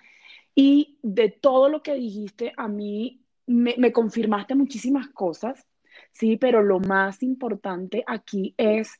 Y 0.54 0.98
de 1.02 1.30
todo 1.30 1.70
lo 1.70 1.82
que 1.82 1.94
dijiste, 1.94 2.54
a 2.58 2.68
mí 2.68 3.22
me, 3.48 3.92
confirmaste 3.92 4.56
muchísimas 4.56 5.08
cosas, 5.10 5.66
sí, 6.12 6.38
pero 6.38 6.62
lo 6.62 6.80
más 6.80 7.24
importante 7.24 8.04
aquí 8.06 8.54
es 8.58 9.00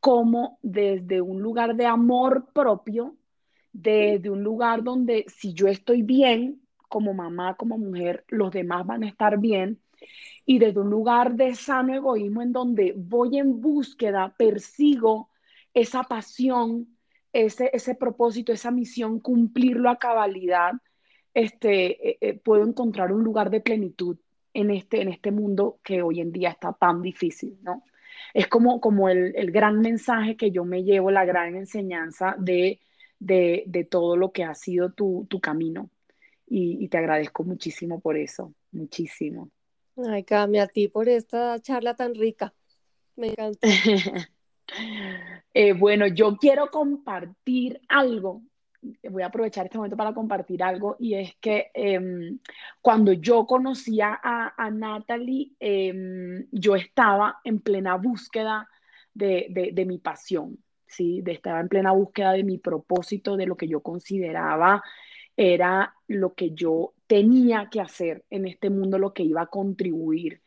cómo 0.00 0.58
desde 0.62 1.20
un 1.20 1.40
lugar 1.42 1.76
de 1.76 1.86
amor 1.86 2.46
propio, 2.52 3.16
desde 3.72 4.30
un 4.30 4.42
lugar 4.42 4.82
donde 4.82 5.24
si 5.28 5.52
yo 5.52 5.68
estoy 5.68 6.02
bien 6.02 6.62
como 6.88 7.14
mamá, 7.14 7.56
como 7.56 7.78
mujer, 7.78 8.24
los 8.28 8.50
demás 8.50 8.86
van 8.86 9.04
a 9.04 9.08
estar 9.08 9.38
bien. 9.38 9.80
Y 10.44 10.58
desde 10.58 10.80
un 10.80 10.90
lugar 10.90 11.34
de 11.36 11.54
sano 11.54 11.94
egoísmo 11.94 12.42
en 12.42 12.52
donde 12.52 12.94
voy 12.96 13.38
en 13.38 13.60
búsqueda, 13.60 14.34
persigo 14.36 15.30
esa 15.72 16.02
pasión 16.02 16.88
ese, 17.32 17.70
ese 17.72 17.94
propósito, 17.94 18.52
esa 18.52 18.70
misión, 18.70 19.20
cumplirlo 19.20 19.90
a 19.90 19.98
cabalidad, 19.98 20.72
este, 21.34 22.10
eh, 22.10 22.18
eh, 22.20 22.34
puedo 22.34 22.64
encontrar 22.64 23.12
un 23.12 23.22
lugar 23.22 23.50
de 23.50 23.60
plenitud 23.60 24.16
en 24.52 24.70
este, 24.70 25.00
en 25.00 25.08
este 25.08 25.30
mundo 25.30 25.78
que 25.84 26.02
hoy 26.02 26.20
en 26.20 26.32
día 26.32 26.50
está 26.50 26.72
tan 26.72 27.02
difícil, 27.02 27.58
¿no? 27.62 27.84
Es 28.34 28.46
como, 28.46 28.80
como 28.80 29.08
el, 29.08 29.34
el 29.36 29.50
gran 29.50 29.80
mensaje 29.80 30.36
que 30.36 30.50
yo 30.50 30.64
me 30.64 30.84
llevo, 30.84 31.10
la 31.10 31.24
gran 31.24 31.56
enseñanza 31.56 32.34
de, 32.38 32.80
de, 33.18 33.64
de 33.66 33.84
todo 33.84 34.16
lo 34.16 34.32
que 34.32 34.44
ha 34.44 34.54
sido 34.54 34.92
tu, 34.92 35.26
tu 35.28 35.40
camino. 35.40 35.90
Y, 36.46 36.84
y, 36.84 36.88
te 36.88 36.98
agradezco 36.98 37.44
muchísimo 37.44 38.00
por 38.00 38.16
eso, 38.16 38.52
muchísimo. 38.72 39.50
Ay, 39.96 40.24
Cami, 40.24 40.58
a 40.58 40.66
ti 40.66 40.88
por 40.88 41.08
esta 41.08 41.60
charla 41.60 41.94
tan 41.94 42.14
rica. 42.14 42.52
Me 43.14 43.28
encanta. 43.28 43.68
eh, 45.54 45.72
bueno, 45.74 46.08
yo 46.08 46.36
quiero 46.36 46.70
compartir 46.70 47.80
algo 47.88 48.42
voy 49.10 49.22
a 49.22 49.26
aprovechar 49.26 49.66
este 49.66 49.78
momento 49.78 49.96
para 49.96 50.14
compartir 50.14 50.62
algo 50.62 50.96
y 50.98 51.14
es 51.14 51.34
que 51.36 51.70
em, 51.74 52.38
cuando 52.80 53.12
yo 53.12 53.46
conocía 53.46 54.18
a, 54.22 54.54
a 54.56 54.70
Natalie, 54.70 55.52
em, 55.60 56.46
yo 56.50 56.76
estaba 56.76 57.40
en 57.44 57.60
plena 57.60 57.96
búsqueda 57.96 58.68
de, 59.12 59.72
de, 59.74 59.84
mi 59.84 59.98
pasión, 59.98 60.58
¿sí? 60.86 61.20
De, 61.20 61.32
estaba 61.32 61.60
en 61.60 61.68
plena 61.68 61.92
búsqueda 61.92 62.32
de 62.32 62.44
mi 62.44 62.58
propósito, 62.58 63.36
de 63.36 63.46
lo 63.46 63.56
que 63.56 63.68
yo 63.68 63.80
consideraba 63.80 64.82
era 65.36 65.94
lo 66.06 66.34
que 66.34 66.50
yo 66.52 66.92
tenía 67.06 67.68
que 67.70 67.80
hacer 67.80 68.24
en 68.30 68.46
este 68.46 68.68
mundo, 68.68 68.98
lo 68.98 69.14
que 69.14 69.22
iba 69.22 69.42
a 69.42 69.46
contribuir. 69.46 70.42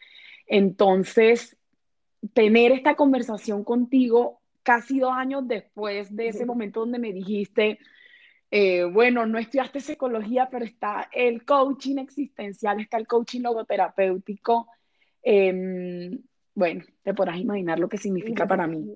Entonces, 0.45 1.57
tener 2.33 2.71
esta 2.71 2.95
conversación 2.95 3.63
contigo 3.63 4.39
casi 4.61 4.99
dos 4.99 5.11
años 5.11 5.47
después 5.47 6.15
de 6.15 6.27
ese 6.27 6.45
momento 6.45 6.81
donde 6.81 6.99
me 6.99 7.11
dijiste, 7.11 7.79
eh, 8.55 8.83
bueno, 8.83 9.25
no 9.25 9.39
estudiaste 9.39 9.79
psicología, 9.79 10.47
pero 10.51 10.63
está 10.63 11.09
el 11.11 11.43
coaching 11.43 11.97
existencial, 11.97 12.79
está 12.79 12.97
el 12.97 13.07
coaching 13.07 13.41
logoterapéutico. 13.41 14.67
Em, 15.23 16.21
bueno, 16.53 16.83
te 17.01 17.15
podrás 17.15 17.39
imaginar 17.39 17.79
lo 17.79 17.89
que 17.89 17.97
significa 17.97 18.47
para 18.47 18.67
mí, 18.67 18.95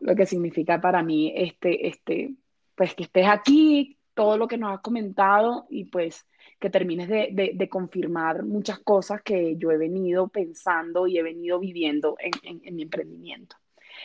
lo 0.00 0.16
que 0.16 0.24
significa 0.24 0.80
para 0.80 1.02
mí 1.02 1.34
este, 1.36 1.86
este, 1.86 2.34
pues 2.74 2.94
que 2.94 3.02
estés 3.02 3.26
aquí, 3.26 3.98
todo 4.14 4.38
lo 4.38 4.48
que 4.48 4.56
nos 4.56 4.72
has 4.72 4.80
comentado 4.80 5.66
y 5.68 5.84
pues 5.84 6.26
que 6.58 6.70
termines 6.70 7.06
de, 7.06 7.52
de, 7.54 7.68
confirmar 7.68 8.42
muchas 8.42 8.78
cosas 8.78 9.20
que 9.20 9.56
yo 9.58 9.70
he 9.70 9.76
venido 9.76 10.28
pensando 10.28 11.06
y 11.06 11.18
he 11.18 11.22
venido 11.22 11.58
viviendo 11.58 12.16
en, 12.18 12.32
en, 12.42 12.62
en 12.66 12.74
mi 12.74 12.84
emprendimiento. 12.84 13.56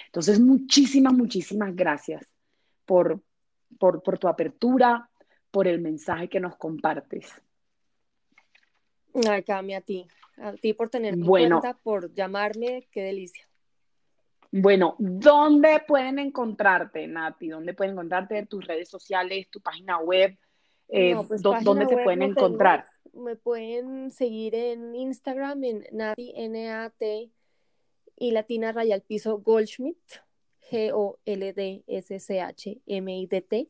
Entonces, 0.07 0.41
muchísimas, 0.41 1.13
muchísimas 1.13 1.73
gracias 1.73 2.27
por, 2.85 3.21
por, 3.77 4.01
tu 4.19 4.27
apertura, 4.27 5.09
por 5.51 5.67
el 5.67 5.79
mensaje 5.79 6.29
que 6.29 6.39
nos 6.39 6.55
compartes. 6.57 7.31
Ay, 9.27 9.43
Cami, 9.43 9.73
a 9.75 9.81
ti, 9.81 10.07
a 10.37 10.53
ti 10.53 10.73
por 10.73 10.89
tener 10.89 11.15
bueno, 11.15 11.59
cuenta, 11.59 11.77
por 11.81 12.13
llamarme, 12.13 12.87
qué 12.91 13.03
delicia. 13.03 13.49
Bueno, 14.51 14.95
¿dónde 14.97 15.83
pueden 15.87 16.17
encontrarte, 16.17 17.05
Nati? 17.07 17.49
¿Dónde 17.49 17.73
pueden 17.73 17.93
encontrarte? 17.93 18.45
¿Tus 18.47 18.65
redes 18.65 18.89
sociales, 18.89 19.47
tu 19.49 19.61
página 19.61 19.99
web? 19.99 20.37
Eh, 20.87 21.15
pues, 21.27 21.41
¿Dónde 21.41 21.85
te 21.85 22.03
pueden 22.03 22.23
encontrar? 22.23 22.85
Me 23.13 23.35
pueden 23.35 24.11
seguir 24.11 24.55
en 24.55 24.95
Instagram 24.95 25.63
en 25.63 25.85
Nati, 25.91 26.33
N-A-T 26.35 27.31
y 28.17 28.31
Latina 28.31 28.71
Rayal 28.71 29.01
Piso 29.01 29.37
Goldschmidt. 29.37 29.97
G-O-L-D-S-C-H-M-I-D-T. 30.69 33.69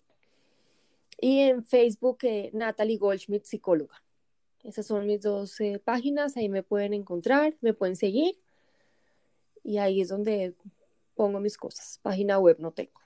Y 1.21 1.39
en 1.39 1.65
Facebook, 1.65 2.19
eh, 2.23 2.49
Natalie 2.54 2.97
Goldschmidt, 2.97 3.43
psicóloga. 3.43 4.02
Esas 4.63 4.88
son 4.88 5.06
mis 5.06 5.21
dos 5.21 5.60
eh, 5.62 5.82
páginas, 5.84 6.36
ahí 6.38 6.49
me 6.49 6.63
pueden 6.63 6.93
encontrar, 6.93 7.56
me 7.62 7.73
pueden 7.73 7.95
seguir. 7.95 8.38
Y 9.63 9.78
ahí 9.78 10.02
es 10.02 10.10
donde 10.10 10.56
pongo 11.15 11.39
mis 11.39 11.58
cosas. 11.58 11.99
Página 12.02 12.39
web 12.39 12.58
no 12.60 12.71
tengo. 12.71 12.99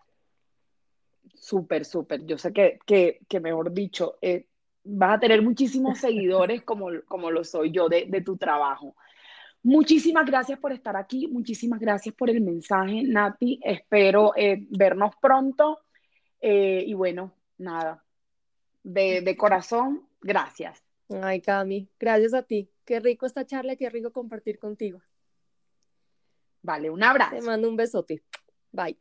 Súper, 1.36 1.86
súper. 1.86 2.26
Yo 2.26 2.38
sé 2.38 2.54
que, 2.54 2.80
que, 2.86 3.19
que 3.28 3.39
mejor 3.39 3.74
dicho, 3.74 4.17
eh, 4.22 4.46
vas 4.84 5.17
a 5.17 5.19
tener 5.19 5.41
muchísimos 5.41 6.00
seguidores 6.00 6.63
como, 6.63 6.89
como 7.08 7.32
lo 7.32 7.43
soy 7.43 7.72
yo 7.72 7.89
de, 7.89 8.06
de 8.08 8.22
tu 8.22 8.38
trabajo. 8.38 8.96
Muchísimas 9.63 10.26
gracias 10.26 10.60
por 10.60 10.73
estar 10.73 10.97
aquí, 10.97 11.28
muchísimas 11.28 11.80
gracias 11.80 12.13
por 12.15 12.30
el 12.30 12.41
mensaje, 12.41 13.02
Nati. 13.04 13.60
Espero 13.63 14.34
eh, 14.36 14.67
vernos 14.69 15.15
pronto. 15.21 15.80
Eh, 16.41 16.84
y 16.86 16.93
bueno, 16.93 17.34
nada, 17.58 18.04
de, 18.84 19.21
de, 19.21 19.38
corazón, 19.38 20.06
gracias. 20.21 20.84
Ay, 21.21 21.39
Cami, 21.39 21.88
gracias 21.97 22.34
a 22.34 22.43
ti. 22.43 22.69
Qué 22.84 22.99
rico 22.99 23.26
esta 23.26 23.45
charla, 23.45 23.78
qué 23.78 23.89
rico 23.89 24.12
compartir 24.12 24.60
contigo. 24.60 25.02
Vale, 26.62 26.89
un 26.89 27.02
abrazo. 27.02 27.36
Te 27.36 27.41
mando 27.41 27.69
un 27.69 27.78
besote. 27.78 28.21
Bye. 28.71 28.97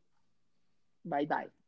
Bye, 1.03 1.27
bye. 1.27 1.62